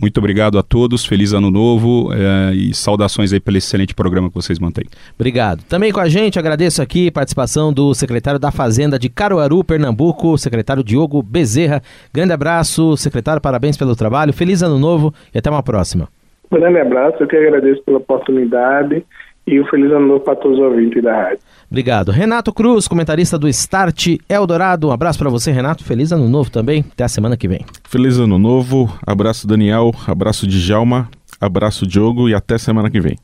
Muito 0.00 0.18
obrigado 0.18 0.58
a 0.58 0.62
todos, 0.62 1.04
feliz 1.04 1.34
ano 1.34 1.50
novo 1.50 2.10
é, 2.12 2.54
e 2.54 2.72
saudações 2.72 3.32
aí 3.32 3.40
pelo 3.40 3.58
excelente 3.58 3.94
programa 3.94 4.28
que 4.28 4.34
vocês 4.34 4.58
mantêm. 4.58 4.84
Obrigado. 5.14 5.62
Também 5.68 5.92
com 5.92 6.00
a 6.00 6.08
gente, 6.08 6.38
agradeço 6.38 6.80
aqui 6.80 7.08
a 7.08 7.12
participação 7.12 7.70
do 7.70 7.92
secretário 7.92 8.40
da 8.40 8.50
Fazenda 8.50 8.98
de 8.98 9.10
Caruaru, 9.10 9.62
Pernambuco, 9.62 10.38
secretário 10.38 10.82
Diogo 10.82 11.22
Bezerra. 11.22 11.82
Grande 12.14 12.32
abraço, 12.32 12.96
secretário, 12.96 13.42
parabéns 13.42 13.76
pelo 13.76 13.94
trabalho, 13.94 14.32
feliz 14.32 14.62
ano 14.62 14.78
novo 14.78 15.12
e 15.34 15.38
até 15.38 15.50
uma 15.50 15.62
próxima. 15.62 16.08
Um 16.50 16.58
grande 16.58 16.78
abraço, 16.78 17.22
eu 17.22 17.28
que 17.28 17.36
agradeço 17.36 17.82
pela 17.82 17.98
oportunidade 17.98 19.04
e 19.46 19.60
um 19.60 19.66
feliz 19.66 19.90
ano 19.90 20.06
novo 20.06 20.20
para 20.20 20.36
todos 20.36 20.58
os 20.58 20.64
ouvintes 20.64 21.02
da 21.02 21.14
rádio. 21.14 21.40
Obrigado. 21.70 22.10
Renato 22.10 22.52
Cruz, 22.52 22.88
comentarista 22.88 23.38
do 23.38 23.48
Start 23.48 24.16
Eldorado. 24.28 24.88
Um 24.88 24.92
abraço 24.92 25.20
para 25.20 25.30
você, 25.30 25.52
Renato. 25.52 25.84
Feliz 25.84 26.10
ano 26.10 26.28
novo 26.28 26.50
também. 26.50 26.84
Até 26.92 27.04
a 27.04 27.08
semana 27.08 27.36
que 27.36 27.46
vem. 27.46 27.64
Feliz 27.84 28.18
ano 28.18 28.40
novo. 28.40 28.92
Abraço, 29.06 29.46
Daniel. 29.46 29.94
Abraço, 30.04 30.48
Djalma. 30.48 31.08
Abraço, 31.40 31.86
Diogo. 31.86 32.28
E 32.28 32.34
até 32.34 32.58
semana 32.58 32.90
que 32.90 33.00
vem. 33.00 33.16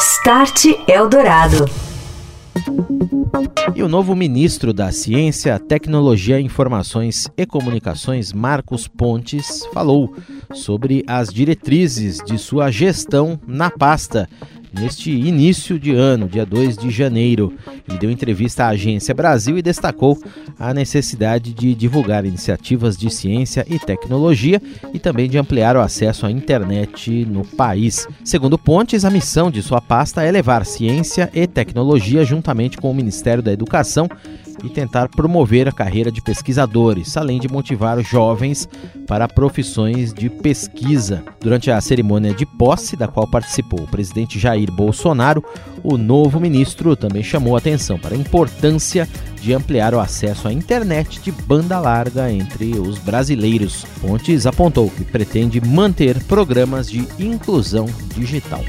Start 0.00 0.64
Eldorado. 0.88 1.64
E 3.74 3.82
o 3.84 3.88
novo 3.88 4.16
ministro 4.16 4.72
da 4.72 4.90
Ciência, 4.90 5.58
Tecnologia, 5.60 6.40
Informações 6.40 7.28
e 7.36 7.46
Comunicações, 7.46 8.32
Marcos 8.32 8.88
Pontes, 8.88 9.64
falou 9.72 10.12
sobre 10.52 11.04
as 11.06 11.32
diretrizes 11.32 12.18
de 12.18 12.36
sua 12.36 12.70
gestão 12.70 13.40
na 13.46 13.70
pasta 13.70 14.28
neste 14.72 15.10
início 15.10 15.78
de 15.78 15.92
ano, 15.92 16.28
dia 16.28 16.46
2 16.46 16.76
de 16.76 16.90
janeiro. 16.90 17.52
Ele 17.88 17.98
deu 17.98 18.10
entrevista 18.10 18.64
à 18.64 18.68
Agência 18.68 19.14
Brasil 19.14 19.58
e 19.58 19.62
destacou 19.62 20.18
a 20.58 20.72
necessidade 20.72 21.52
de 21.52 21.74
divulgar 21.74 22.24
iniciativas 22.24 22.96
de 22.96 23.10
ciência 23.10 23.64
e 23.68 23.78
tecnologia 23.78 24.60
e 24.94 24.98
também 24.98 25.28
de 25.28 25.38
ampliar 25.38 25.76
o 25.76 25.80
acesso 25.80 26.26
à 26.26 26.30
internet 26.30 27.24
no 27.26 27.44
país. 27.44 28.06
Segundo 28.24 28.58
Pontes, 28.58 29.04
a 29.04 29.10
missão 29.10 29.50
de 29.50 29.62
sua 29.62 29.80
pasta 29.80 30.22
é 30.22 30.30
levar 30.30 30.64
ciência 30.64 31.30
e 31.34 31.46
tecnologia 31.46 32.24
juntamente 32.24 32.76
com 32.78 32.90
o 32.90 32.94
Ministério 32.94 33.42
da 33.42 33.52
Educação 33.52 34.08
e 34.62 34.68
tentar 34.68 35.08
promover 35.08 35.68
a 35.68 35.72
carreira 35.72 36.10
de 36.10 36.22
pesquisadores, 36.22 37.16
além 37.16 37.40
de 37.40 37.48
motivar 37.48 37.98
os 37.98 38.08
jovens 38.08 38.68
para 39.06 39.28
profissões 39.28 40.12
de 40.12 40.30
pesquisa. 40.30 41.24
Durante 41.40 41.70
a 41.70 41.80
cerimônia 41.80 42.32
de 42.32 42.46
posse, 42.46 42.96
da 42.96 43.08
qual 43.08 43.26
participou 43.26 43.80
o 43.80 43.88
presidente 43.88 44.38
Jair 44.38 44.70
Bolsonaro, 44.70 45.44
o 45.82 45.96
novo 45.96 46.40
ministro 46.40 46.94
também 46.94 47.22
chamou 47.22 47.56
atenção 47.56 47.98
para 47.98 48.14
a 48.14 48.18
importância 48.18 49.08
de 49.40 49.52
ampliar 49.52 49.92
o 49.92 50.00
acesso 50.00 50.46
à 50.46 50.52
internet 50.52 51.20
de 51.20 51.32
banda 51.32 51.78
larga 51.80 52.30
entre 52.30 52.78
os 52.78 52.98
brasileiros. 52.98 53.84
Pontes 54.00 54.46
apontou 54.46 54.88
que 54.90 55.04
pretende 55.04 55.60
manter 55.60 56.22
programas 56.24 56.88
de 56.88 57.06
inclusão 57.18 57.86
digital. 58.14 58.60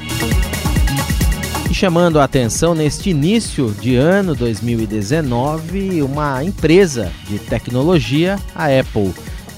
Chamando 1.73 2.19
a 2.19 2.23
atenção 2.23 2.75
neste 2.75 3.09
início 3.09 3.71
de 3.71 3.95
ano 3.95 4.36
2019, 4.36 6.03
uma 6.03 6.43
empresa 6.43 7.12
de 7.27 7.39
tecnologia, 7.39 8.38
a 8.53 8.65
Apple, 8.67 9.12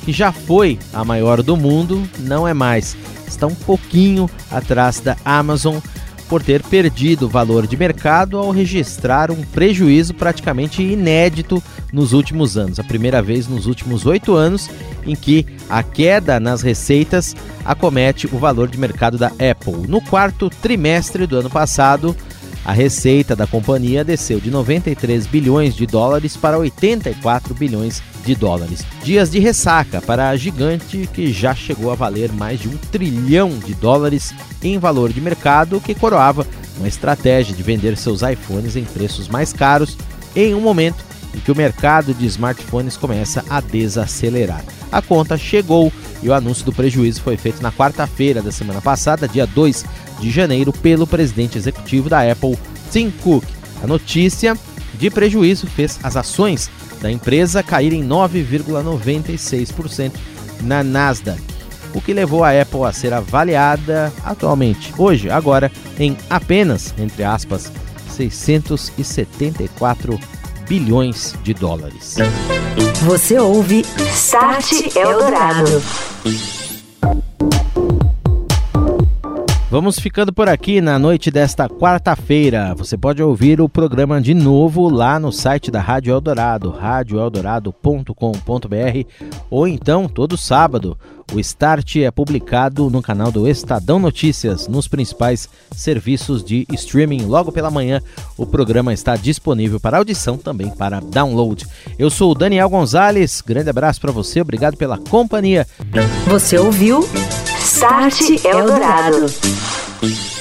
que 0.04 0.14
já 0.14 0.32
foi 0.32 0.80
a 0.94 1.04
maior 1.04 1.44
do 1.44 1.58
mundo, 1.58 2.02
não 2.20 2.48
é 2.48 2.54
mais. 2.54 2.96
Está 3.28 3.46
um 3.46 3.54
pouquinho 3.54 4.30
atrás 4.50 5.02
da 5.02 5.18
Amazon 5.26 5.78
por 6.28 6.42
ter 6.42 6.64
perdido 6.64 7.30
valor 7.30 7.68
de 7.68 7.78
mercado 7.78 8.38
ao 8.38 8.52
registrar 8.52 9.32
um 9.32 9.42
prejuízo 9.42 10.14
praticamente 10.14 10.82
inédito 10.82 11.62
nos 11.92 12.14
últimos 12.14 12.58
anos. 12.58 12.80
A 12.80 12.84
primeira 12.84 13.22
vez 13.22 13.48
nos 13.48 13.66
últimos 13.66 14.06
oito 14.06 14.34
anos 14.36 14.70
em 15.06 15.16
que 15.16 15.46
a 15.70 15.84
queda 15.84 16.40
nas 16.40 16.62
receitas 16.62 17.36
acomete 17.64 18.28
o 18.28 18.38
valor 18.38 18.68
de 18.68 18.78
mercado 18.78 19.18
da 19.18 19.28
Apple. 19.28 19.88
No 19.88 20.02
quarto 20.02 20.50
trimestre 20.50 21.28
do 21.28 21.38
ano 21.38 21.50
passado, 21.50 22.16
a 22.66 22.72
receita 22.72 23.36
da 23.36 23.46
companhia 23.46 24.04
desceu 24.04 24.40
de 24.40 24.50
93 24.50 25.28
bilhões 25.28 25.76
de 25.76 25.86
dólares 25.86 26.36
para 26.36 26.58
84 26.58 27.54
bilhões 27.54 28.02
de 28.02 28.15
dólares. 28.34 28.84
Dias 29.04 29.30
de 29.30 29.40
ressaca 29.40 30.02
para 30.02 30.30
a 30.30 30.38
gigante 30.38 31.08
que 31.14 31.32
já 31.32 31.54
chegou 31.54 31.92
a 31.92 31.96
valer 31.96 32.32
mais 32.32 32.60
de 32.60 32.68
um 32.68 32.78
trilhão 32.78 33.50
de 33.60 33.76
dólares 33.76 34.34
em 34.64 34.80
valor 34.80 35.12
de 35.12 35.22
mercado, 35.22 35.80
que 35.80 35.94
coroava 35.94 36.48
uma 36.78 36.88
estratégia 36.88 37.56
de 37.56 37.62
vender 37.62 37.96
seus 37.98 38.22
iPhones 38.22 38.76
em 38.76 38.84
preços 38.84 39.28
mais 39.28 39.54
caros 39.54 39.98
em 40.36 40.56
um 40.56 40.62
momento 40.62 41.04
em 41.34 41.40
que 41.40 41.52
o 41.52 41.56
mercado 41.56 42.14
de 42.14 42.26
smartphones 42.26 42.98
começa 42.98 43.44
a 43.50 43.60
desacelerar. 43.60 44.64
A 44.92 45.02
conta 45.02 45.38
chegou 45.38 45.92
e 46.24 46.30
o 46.30 46.34
anúncio 46.34 46.66
do 46.66 46.72
prejuízo 46.72 47.22
foi 47.22 47.38
feito 47.38 47.62
na 47.62 47.72
quarta-feira 47.72 48.42
da 48.42 48.52
semana 48.52 48.82
passada, 48.82 49.28
dia 49.28 49.46
2 49.46 49.86
de 50.20 50.32
janeiro, 50.32 50.72
pelo 50.72 51.06
presidente 51.06 51.58
executivo 51.58 52.10
da 52.10 52.32
Apple, 52.32 52.58
Tim 52.92 53.12
Cook. 53.12 53.44
A 53.84 53.88
notícia 53.88 54.58
de 54.94 55.10
prejuízo 55.10 55.68
fez 55.68 56.00
as 56.02 56.16
ações 56.16 56.72
da 57.06 57.12
empresa 57.12 57.62
caírem 57.62 58.04
9,96% 58.04 60.12
na 60.64 60.84
Nasdaq, 60.84 61.40
o 61.94 62.02
que 62.02 62.12
levou 62.12 62.44
a 62.44 62.60
Apple 62.60 62.84
a 62.84 62.92
ser 62.92 63.14
avaliada 63.14 64.12
atualmente, 64.24 64.92
hoje, 64.98 65.30
agora, 65.30 65.72
em 66.00 66.18
apenas, 66.32 66.96
entre 66.98 67.24
aspas, 67.24 67.72
674 68.10 70.20
bilhões 70.68 71.36
de 71.44 71.54
dólares. 71.54 72.16
Você 73.04 73.38
ouve 73.38 73.86
Start 74.12 74.96
Eldorado. 74.96 75.84
Vamos 79.76 80.00
ficando 80.00 80.32
por 80.32 80.48
aqui 80.48 80.80
na 80.80 80.98
noite 80.98 81.30
desta 81.30 81.68
quarta-feira. 81.68 82.74
Você 82.76 82.98
pode 82.98 83.22
ouvir 83.22 83.60
o 83.60 83.68
programa 83.68 84.22
de 84.22 84.34
novo 84.34 84.88
lá 84.88 85.20
no 85.20 85.34
site 85.34 85.70
da 85.70 85.82
Rádio 85.82 86.14
Eldorado, 86.14 86.70
radioeldorado.com.br, 86.70 88.16
ou 89.50 89.68
então 89.68 90.08
todo 90.08 90.38
sábado. 90.38 90.98
O 91.34 91.42
Start 91.42 91.98
é 91.98 92.10
publicado 92.10 92.90
no 92.90 93.02
canal 93.02 93.34
do 93.34 93.50
Estadão 93.50 94.00
Notícias, 94.00 94.66
nos 94.70 94.88
principais 94.88 95.50
serviços 95.76 96.42
de 96.42 96.66
streaming. 96.72 97.26
Logo 97.26 97.52
pela 97.52 97.70
manhã, 97.70 98.00
o 98.38 98.46
programa 98.46 98.94
está 98.94 99.18
disponível 99.18 99.78
para 99.78 99.98
audição, 99.98 100.38
também 100.38 100.70
para 100.70 101.02
download. 101.02 101.68
Eu 102.00 102.10
sou 102.10 102.32
o 102.32 102.36
Daniel 102.36 102.70
Gonzalez, 102.70 103.44
grande 103.46 103.72
abraço 103.72 104.00
para 104.00 104.14
você, 104.14 104.40
obrigado 104.40 104.78
pela 104.78 104.98
companhia. 104.98 105.68
Você 106.28 106.58
ouviu 106.58 107.06
Start 107.66 108.46
Eldorado. 108.46 110.35